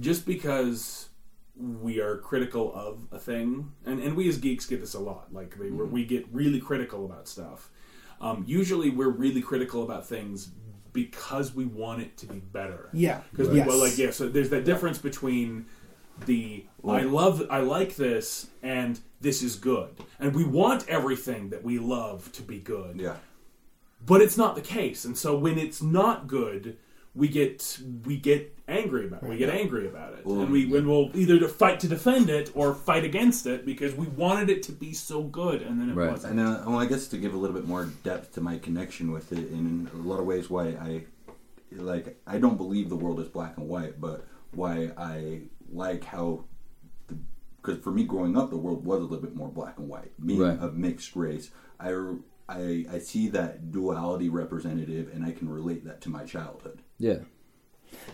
[0.00, 1.10] just because
[1.84, 5.24] we are critical of a thing, and and we as geeks get this a lot.
[5.34, 5.90] Like we Mm-hmm.
[5.92, 7.68] we get really critical about stuff.
[8.22, 10.48] Um, usually, we're really critical about things
[10.94, 12.88] because we want it to be better.
[12.94, 13.20] Yeah.
[13.32, 13.66] because Yes.
[13.68, 14.12] well, like yeah.
[14.12, 15.66] So there's that difference between
[16.26, 21.62] the I love I like this and this is good, and we want everything that
[21.62, 23.00] we love to be good.
[23.00, 23.16] Yeah.
[24.04, 25.04] but it's not the case.
[25.04, 26.76] And so when it's not good
[27.14, 29.28] we get we get angry about it.
[29.28, 30.24] we get angry about it.
[30.24, 33.94] And we when we'll either to fight to defend it or fight against it because
[33.94, 36.10] we wanted it to be so good and then it Right.
[36.10, 36.38] wasn't.
[36.38, 39.12] And uh, well, I guess to give a little bit more depth to my connection
[39.12, 41.04] with it, in a lot of ways, why I
[41.72, 46.44] like I don't believe the world is black and white, but why I like how
[47.60, 50.12] because for me growing up, the world was a little bit more black and white.
[50.24, 50.58] Being Right.
[50.58, 51.92] of mixed race, I,
[52.48, 56.80] I I see that duality representative, and I can relate that to my childhood.
[56.98, 57.18] Yeah,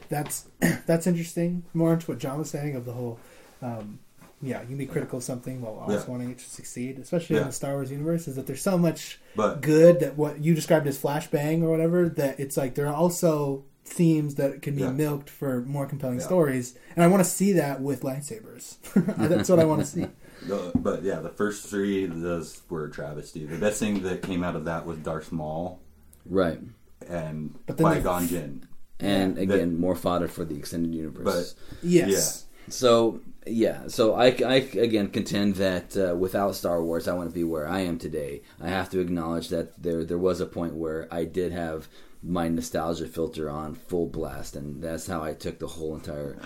[0.08, 0.46] that's
[0.86, 1.64] that's interesting.
[1.74, 3.18] More into what John was saying of the whole,
[3.62, 4.00] um,
[4.42, 6.10] yeah, you can be critical of something while also Yeah.
[6.10, 8.28] wanting it to succeed, especially in the Star Wars universe.
[8.28, 12.08] Is that there's so much But good that what you described as flashbang or whatever
[12.10, 14.92] that it's like there are also themes that can be Yeah.
[14.92, 16.24] milked for more compelling Yeah.
[16.26, 18.76] stories, and I want to see that with lightsabers.
[19.28, 20.06] that's what I want to see.
[20.46, 23.44] the, but yeah, the first three those were a travesty.
[23.44, 25.80] The best thing that came out of that was Darth Maul
[26.26, 26.60] right.
[27.08, 28.64] and But then Qui they- Gon Jinn.
[29.00, 31.24] And Yeah, again, more fodder for the extended universe.
[31.24, 32.46] But Yes.
[32.68, 34.54] So yeah, so I, I
[34.86, 38.42] again contend that uh, without Star Wars, I wouldn't be where I am today.
[38.60, 41.88] I have to acknowledge that there there was a point where I did have
[42.22, 46.36] my nostalgia filter on full blast, and that's how I took the whole entire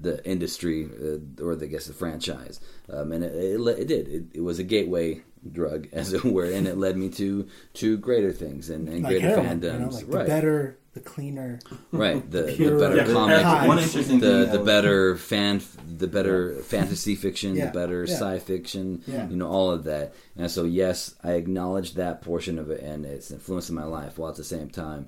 [0.00, 2.60] the industry uh, or the, I guess the franchise,
[2.90, 4.08] um, and it, it, it did.
[4.08, 7.96] It, it was a gateway drug, as it were, and it led me to to
[7.98, 9.72] greater things and, and Like greater heroin, fandoms.
[9.72, 11.58] you know, like right, the better, the cleaner.
[11.90, 12.28] right.
[12.30, 13.66] The, the pure- better Yeah, comic, high.
[13.66, 15.62] One interesting the thing the that- better fan
[15.98, 18.14] the better fantasy fiction Yeah, the better yeah.
[18.14, 19.28] sci fiction Yeah.
[19.28, 23.04] you know all of that and so yes i acknowledge that portion of it and
[23.06, 25.06] it's influencing my life while at the same time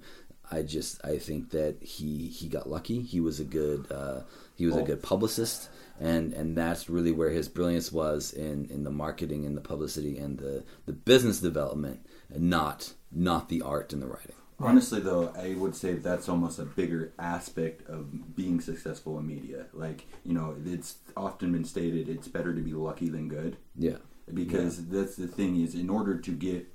[0.51, 4.21] i just i think that he he got lucky he was a good uh
[4.55, 4.85] he was a Oh.
[4.85, 5.69] good publicist
[6.01, 10.17] and and that's really where his brilliance was in in the marketing and the publicity
[10.19, 12.01] and the the business development
[12.33, 16.59] and not not the art and the writing Honestly, though, I would say that's almost
[16.59, 19.67] a bigger aspect of being successful in media.
[19.73, 23.57] Like, you know, it's often been stated it's better to be lucky than good.
[23.77, 23.97] yeah
[24.33, 26.69] Because that's the thing is, in order to get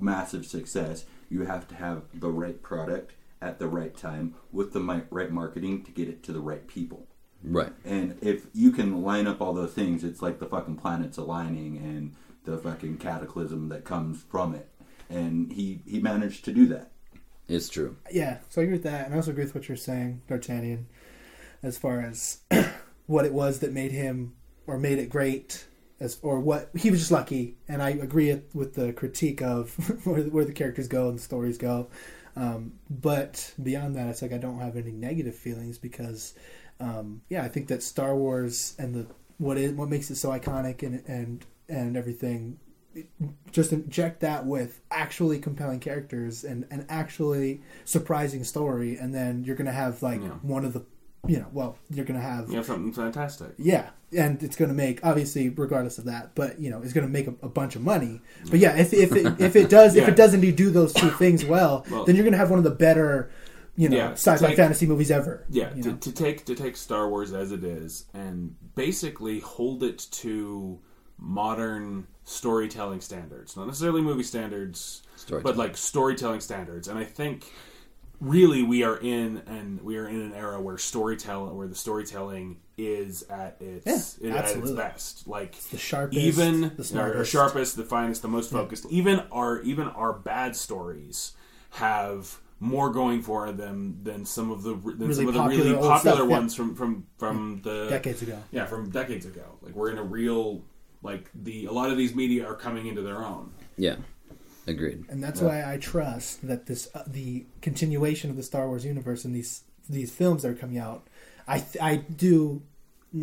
[0.00, 4.80] massive success, you have to have the right product at the right time with the
[5.10, 7.06] right marketing to get it to the right people.
[7.42, 11.16] right And if you can line up all those things, it's like the fucking planets
[11.16, 14.68] aligning and the fucking cataclysm that comes from it.
[15.10, 16.90] And he he managed to do that.
[17.48, 19.76] it's true Yeah, so I agree with that, and I also agree with what you're
[19.76, 20.86] saying, D'Artagnan,
[21.62, 22.40] as far as
[23.06, 24.34] what it was that made him
[24.66, 25.66] or made it great,
[26.00, 27.56] as or what he was just lucky.
[27.66, 31.58] And I agree with the critique of where, where the characters go and the stories
[31.58, 31.88] go.
[32.36, 36.34] Um, but beyond that, it's like I don't have any negative feelings because,
[36.78, 39.06] um, yeah, I think that Star Wars and the
[39.38, 42.58] what it what makes it so iconic and and and everything
[43.52, 49.56] just inject that with actually compelling characters and an actually surprising story, and then you're
[49.56, 50.28] gonna have like Yeah.
[50.42, 50.84] one of the,
[51.26, 53.52] you know, well, you're gonna have You have something fantastic.
[53.58, 57.26] yeah, and it's gonna make obviously regardless of that, but you know, it's gonna make
[57.28, 58.20] a, a bunch of money.
[58.50, 61.10] But yeah, if if it, if it does if it does indeed do those two
[61.10, 63.30] things well, Well- then you're gonna have one of the better,
[63.76, 65.44] you know, Yeah, sci-fi take- fantasy movies ever.
[65.50, 70.06] Yeah, to, to take to take Star Wars as it is and basically hold it
[70.12, 70.80] to
[71.20, 76.86] modern storytelling standards, not necessarily movie standards, but like storytelling standards.
[76.86, 77.50] And I think
[78.20, 82.58] really we are in and we are in an era where storytelling where the storytelling
[82.76, 85.26] is at its Yeah, at its best.
[85.26, 87.32] Like the sharpest, even the smartest.
[87.32, 88.84] sharpest, the finest, the most focused.
[88.90, 91.32] Even our even our bad stories
[91.70, 95.64] have more going for them than some of the than Really some of the popular
[95.64, 96.36] really popular stuff, yeah.
[96.36, 98.42] ones from from from the decades ago.
[98.52, 99.58] Yeah, from decades ago.
[99.62, 100.62] Like we're in a real
[101.02, 103.52] like the a lot of these media are coming into their own.
[103.76, 103.96] yeah
[104.66, 108.84] agreed and that's why I trust that this uh, the continuation of the Star Wars
[108.84, 111.06] universe and these these films that are coming out.
[111.46, 112.62] I th- I do.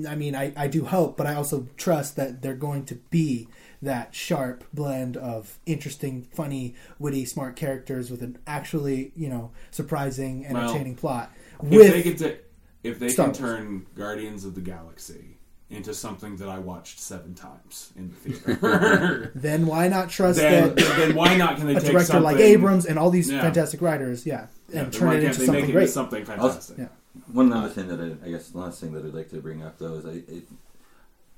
[0.07, 3.47] I mean, I, I do hope, but I also trust that they're going to be
[3.83, 10.43] that sharp blend of interesting, funny, witty, smart characters with an actually, you know, surprising,
[10.49, 11.31] Well, entertaining plot.
[11.61, 12.41] If they can ta-
[12.83, 15.34] if they can turn Guardians of the Galaxy
[15.69, 20.75] into something that I watched seven times in the theater, then why not trust then,
[20.75, 23.31] that then why not can they a take director something like Abrams and all these
[23.31, 23.41] Yeah.
[23.41, 25.75] fantastic writers, yeah, Yeah, and then turn it into something great.
[25.83, 26.77] into something fantastic?
[26.77, 26.87] Yeah.
[27.31, 29.63] One other thing that I, I guess the last thing that I'd like to bring
[29.63, 30.43] up though is I, it,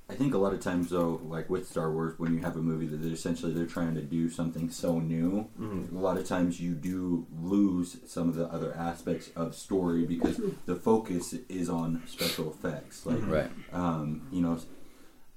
[0.09, 2.61] I think a lot of times though, like with Star Wars, when you have a
[2.61, 6.73] movie that essentially they're trying to do something so new, a lot of times you
[6.75, 12.49] do lose some of the other aspects of story because the focus is on special
[12.49, 13.05] effects.
[13.05, 14.57] Like, right um, you know,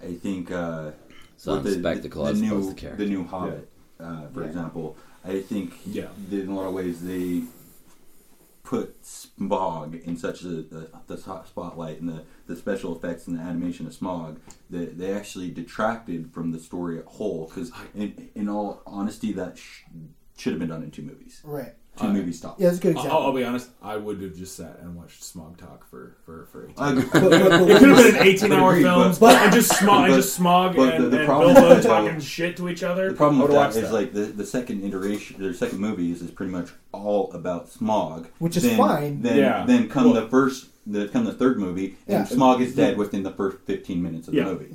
[0.02, 0.92] I think uh,
[1.36, 3.04] Some with spectacle as new, opposed to character.
[3.04, 3.68] The new Hobbit,
[3.98, 4.46] uh, for Yeah.
[4.46, 6.08] example, I think Yeah.
[6.30, 7.42] in a lot of ways they
[8.70, 13.42] put Smaug in such a, the, the spotlight and the, the special effects and the
[13.42, 14.36] animation of Smaug
[14.70, 17.46] that they actually detracted from the story at whole.
[17.48, 19.82] Because in, in all honesty, that sh-
[20.38, 21.40] should have been done in two movies.
[21.42, 21.74] Right.
[22.00, 22.58] Two Uh, movies stopped.
[22.60, 23.22] Yeah, that's a good I'll, example.
[23.26, 23.68] I'll be honest.
[23.82, 27.02] I would have just sat and watched Smaug Talk for for for 18 I agree.
[27.12, 29.72] But- but- but- It could have been an 18 hour film, but- but, and just
[29.72, 32.14] Smaug, and but- just Smaug but and, the- the and problem Bilbo with that, talking
[32.14, 33.10] though- shit to each other.
[33.10, 36.22] The problem with would that is like the, the second iteration, their second movie is,
[36.22, 39.22] is pretty much all about Smaug, Which is then, fine.
[39.22, 39.64] Then, Yeah.
[39.66, 42.36] then come Well- the first, the come the third movie, and Yeah.
[42.36, 44.44] Smaug is dead within the first fifteen minutes of Yeah.
[44.44, 44.72] the movie.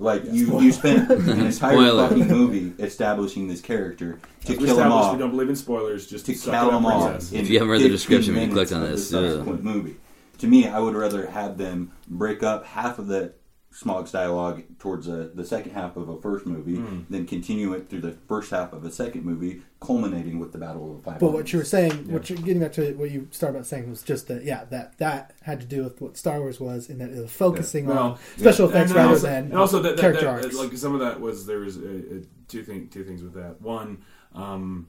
[0.00, 0.04] Yeah.
[0.06, 2.08] Like you, you spent an entire Spoiler.
[2.08, 5.56] fucking movie establishing this character to we kill him established off, we don't believe in
[5.56, 6.06] spoilers.
[6.06, 7.32] Just to suck it kill up, him off.
[7.32, 9.12] in If you haven't read the 15 description, you minutes clicked on of the this,
[9.12, 9.20] yeah.
[9.20, 9.96] subsequent movie.
[10.38, 13.34] To me, I would rather have them break up half of the
[13.72, 17.00] Smaug's dialogue towards a, the second half of a first movie, Hmm.
[17.08, 20.90] then continue it through the first half of a second movie, culminating with the Battle
[20.90, 21.38] of the Five But Armies.
[21.38, 24.02] what you were saying, what you're getting back to what you started about saying was
[24.02, 27.10] just that, yeah, that that had to do with what Star Wars was, in that
[27.10, 29.96] it was focusing on Well, special and effects then rather also, than and also that,
[29.96, 30.56] that, character that- arcs.
[30.56, 32.14] like some of that was there was uh, uh,
[32.48, 33.60] two thing two things with that.
[33.62, 33.98] One,
[34.34, 34.88] um,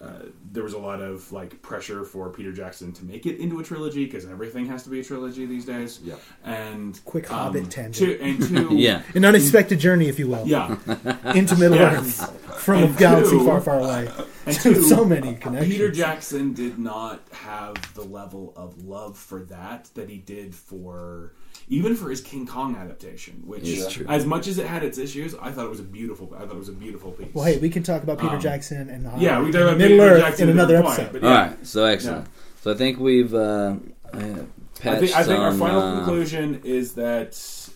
[0.00, 3.58] uh, there was a lot of like pressure for Peter Jackson to make it into
[3.58, 5.98] a trilogy because everything has to be a trilogy these days.
[6.04, 6.14] Yeah.
[6.44, 7.96] and Quick um, Hobbit tangent.
[7.96, 9.02] Two, and two, Yeah.
[9.14, 10.76] an unexpected journey, if you will, yeah,
[11.34, 11.98] into Middle Yeah.
[11.98, 14.08] Earth from a galaxy two- far, far away.
[14.46, 15.72] and two, so many connections.
[15.72, 21.32] Peter Jackson did not have the level of love for that that he did for
[21.68, 24.06] even for his King Kong adaptation, which It's true.
[24.08, 26.32] as much as it had its issues, I thought it was a beautiful.
[26.36, 27.28] I thought it was a beautiful piece.
[27.34, 29.52] Well, hey, we can talk about Peter Um, Jackson and the yeah, Hobbit we and
[29.54, 31.12] talk about Middle Peter Earth Jackson in at another point, episode.
[31.20, 31.46] but yeah.
[31.48, 32.26] right, so excellent.
[32.62, 33.76] So I think we've uh, uh,
[34.12, 37.68] I think, I think our some, final uh, conclusion is that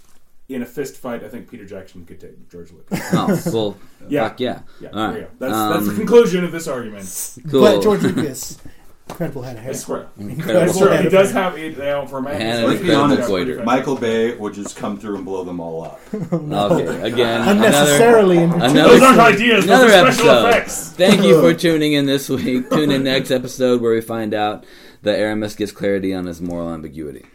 [0.48, 3.00] in a fist fight, I think Peter Jackson could take George Lucas.
[3.12, 3.76] Oh, well,
[4.08, 4.28] Yeah.
[4.28, 4.60] fuck yeah.
[4.80, 5.14] Yeah, All there right.
[5.14, 5.28] we go.
[5.38, 7.38] That's, that's the Um, conclusion of this argument.
[7.50, 7.60] Cool.
[7.62, 8.58] But George Lucas,
[9.08, 9.72] incredible head of hair.
[9.72, 10.06] I swear.
[10.18, 10.52] Incredible.
[10.66, 10.88] That's true.
[10.88, 11.42] head He of does hair.
[11.42, 13.56] have, you know, for a man, And he's an like- incredible yeah, pretty goiter.
[13.58, 13.64] fat.
[13.66, 16.00] Michael Bay would just come through and blow them all up.
[16.32, 20.48] Okay, again, Unnecessarily in Another, Those another, aren't ideas, another those are special episode.
[20.48, 20.88] effects.
[20.90, 22.70] Thank you for tuning in this week.
[22.70, 24.64] Tune in next episode where we find out
[25.02, 27.26] that Aramis gets clarity on his moral ambiguity.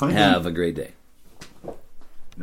[0.00, 0.92] Have a great day.